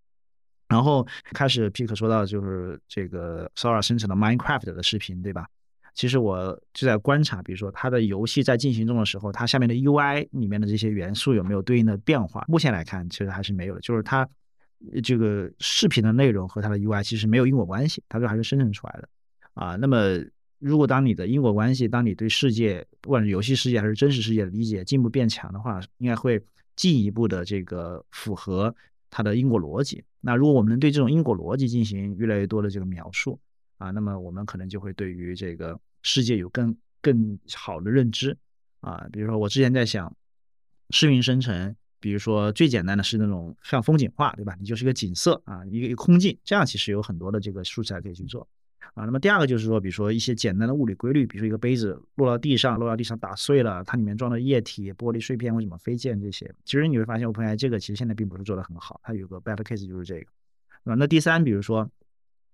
[0.69, 5.47] 然后开始 Pick 说到就是这个 Sora 生成的 Minecraft 的视频，对吧？
[5.95, 12.45] 其实我就在观察，比如说它的游戏在进行中的时候，它下面的 UI 里面的这些元素有没有对应的变化？
[12.49, 13.81] 目前来看，其实还是没有的。
[13.81, 14.29] 就是它
[15.03, 19.09] 这个视频的内容和它的 UI 其实没有因果关系，它都还是生成出来的
[19.55, 19.77] 啊。
[19.77, 20.19] 那么，
[20.59, 26.43] 如果当你的因果关系，当你对世界，不管是游戏世界还是真实世界的理解进步变强的话，应该会
[26.75, 28.75] 进一步的这个符合
[29.11, 30.03] 它的因果逻辑。
[30.21, 33.39] 那如果我们能对这种因果逻辑进行越来越多的这个描述，
[33.83, 38.37] 啊，那么我们可能就会对于这个世界有更更好的认知
[38.81, 39.05] 啊。
[39.13, 40.15] 比如说，我之前在想，
[40.91, 44.57] 视频生成，比如说最简单的是那种像风景画，对吧？
[44.61, 48.47] 你就是一个景色啊，一个一个空镜，这样其实有很多的这个素材可以去做
[48.95, 49.05] 啊。
[49.05, 60.27] 那么第二个就是说，比如说一些简单的物理规律，比如说一个杯子落到地上，落到地上打碎了，它里面装的液体、玻璃碎片为什么飞溅这些，其实你会发现，OpenAI 这个其实现在并不是做的很好，它有个 bad case 就是这个
[60.85, 60.95] 啊。
[60.95, 61.91] 那第三，比如说。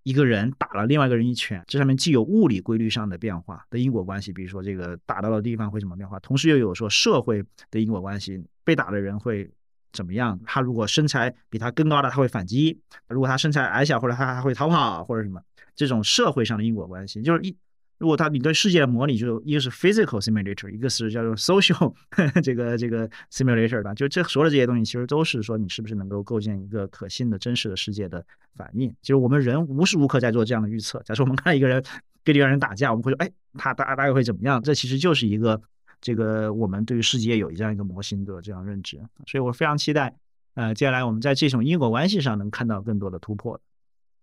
[0.08, 9.50] 一个人打了另外一个人一拳，这上面既有物理规律上的变化的因果关系，比如说这个打到的地方会怎么变化，同时又有说社会的因果关系，被打的人会
[9.92, 10.40] 怎么样？
[10.46, 12.74] 他如果身材比他更高的，他会反击；
[13.08, 15.42] 如果他身材矮小，或者他还会逃跑或者什么，
[15.76, 17.54] 这种社会上的因果关系，就是一。
[17.98, 21.92] 如果他你对世界的模拟，就一个是 physical simulator，一个是叫做 social
[22.42, 28.24] 这个这个 simulator 吧，就这所有的这些东西，其实都是说你是不是能够构建一个可信的真实的世界的
[28.54, 28.88] 反应。
[29.02, 31.02] 就是我们人无时无刻在做这样的预测。
[31.04, 31.82] 假设我们看一个人
[32.22, 34.62] 跟另一个人打架，我们会说，哎，他大大概会怎么样？
[34.62, 35.60] 这其实就是一个
[36.00, 38.96] 这个我们对于世界有这样一个模型的这样认知。
[39.26, 40.14] 所以我非常期待，
[40.54, 43.60] 呃，接下来我们在这种因果关系上能看到更多的突破。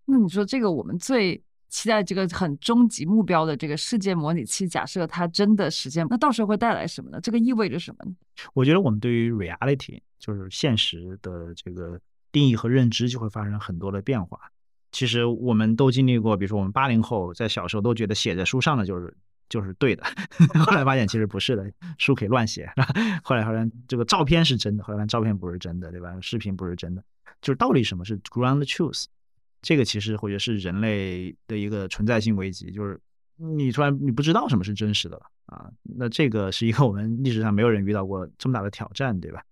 [0.06, 1.42] 那你说这个我们最。
[1.68, 7.20] 期待这个很终极目标的这个世界模拟器，假设它真的实现，那到时候会带来什么呢？
[7.20, 8.14] 这个意味着什么呢？
[8.54, 14.38] 我觉得我们对于 reality 就是现实的这个定义和认知就会发生很多的变化。
[14.92, 19.14] 其实我们都经历过，比如说我们八零后在小时候都觉得写在书上的就是
[19.48, 20.02] 就是对的，
[20.64, 22.70] 后来发现其实不是的，书可以乱写。
[23.22, 26.18] 后来好像这个照片是真的，后来照片不是真的，对吧？
[26.22, 27.02] 视频不是真的，
[27.42, 29.04] 就是到底什么是 ground truth？
[29.62, 33.00] 这个其实我觉得是人类的一个存在性危机，就是
[33.36, 35.70] 你突然你不知道什么是真实的了啊。
[35.82, 39.42] 那这个是一个我们历史上没有人遇到过这么大的挑战，对吧？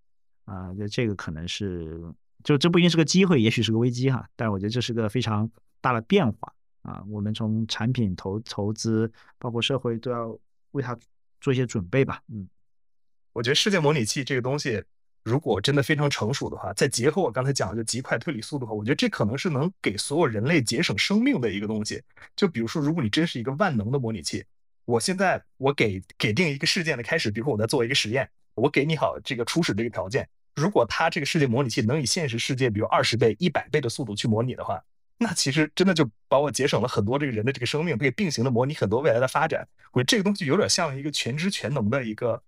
[0.45, 2.01] 啊，就这个可能是。
[2.43, 4.29] 就这不一定是个机会，也许是个危机哈。
[4.37, 5.51] 但是我觉得这是个非常
[5.81, 6.53] 大的变化
[6.83, 7.03] 啊。
[7.09, 10.39] 我们从产品投投资，包括社会都要
[10.73, 10.95] 为它
[11.41, 12.21] 做一些准备吧。
[12.29, 12.47] 嗯，
[13.33, 14.85] 我觉得世界模拟器这个东西，
[15.25, 22.03] 如果真的非常成熟的话，再结合我刚才讲的就极快推理速度的话，我觉得这可能是能给所有人类节省生命的一个东西。
[22.37, 24.45] 就比如说，如果你真是一个万能的模拟器，
[24.85, 30.29] 我现在我给给定一个事件的开始，比如说我在做一个实验，我给你好这个初始这个条件。
[30.55, 34.79] 如果它这个世界模拟器能以现实世界，比如二十倍、一百倍的速度去模拟的话，
[35.17, 39.67] 那其实真的就把我节省了很多这个人的这个生命，可以并行的模拟很多未来的发展。
[39.93, 42.41] 我觉得这个东西有点像一个全知全能的一个，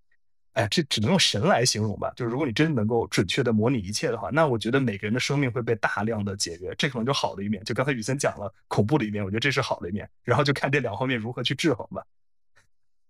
[0.56, 2.10] 哎，这只能用神来形容吧。
[2.16, 7.62] 就是如果你真能够准确的模拟一切的话，那我觉得每个人的生命会被大量的节约，这可能就好的一面。
[7.64, 10.08] 就刚才雨森讲了恐怖的一面，我觉得这是好的一面。
[10.24, 12.02] 然后就看这两方面如何去制衡吧。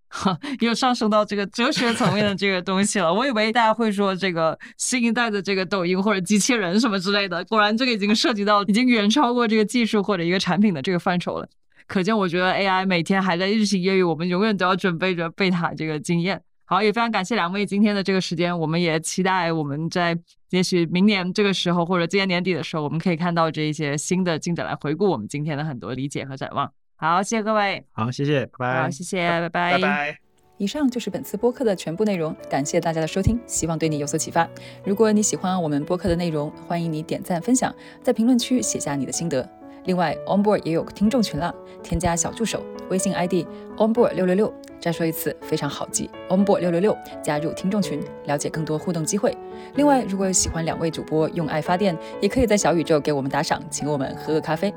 [0.09, 3.14] 哈， 又上升到这个哲学层面的这个东西了。
[3.14, 11.48] 我以为大家会说这个新一代的这个抖音或者机器人什么之类的，果然这个已经涉及到已经远超过这个技术或者一个产品的这个范畴了。
[11.86, 16.43] 可见，我觉得 AI 每天还在日新月异，我们永远都要准备着贝塔这个经验。
[16.69, 20.19] 好，也非常感谢两位今天的这个时间，我们也期待我们在
[20.51, 26.71] 也许明年这个时候或者今年年底的时候，我们可以看到这一些新的进展来回顾我们今天的很多理解和展望。
[26.97, 27.85] 好，谢谢各位。
[27.93, 28.83] 好，谢谢，拜拜。
[28.83, 29.73] 好，谢谢，拜拜。
[29.73, 30.19] 拜拜。
[30.59, 34.49] 以上就是本次播客的全部内容，感谢大家的收听，希望对你有所启发。
[34.85, 37.73] 如果你喜欢我们播客的内容，欢迎你点赞分享，
[38.03, 39.56] 在评论区写下你的心得。
[39.87, 43.47] 另外，Onboard 也有听众群了，添加小助手，微信 ID
[43.79, 44.53] Onboard 六六六。
[44.79, 49.37] 再说一次，非常好记，Onboard 六六六，加入听众群，了解更多互动机会。
[49.75, 54.73] 另外，如果有喜欢两位主播用爱发电，也可以在小宇宙给我们打赏，请我们喝个咖啡。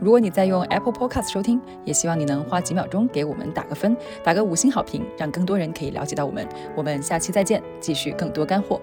[0.00, 6.48] 如果你在用 Apple Podcast 收听，也希望你能花几秒钟给我们打个分，打个五星好评，让更多人可以了解到我们。
[6.74, 8.80] 我们下期再见，继续更多干货。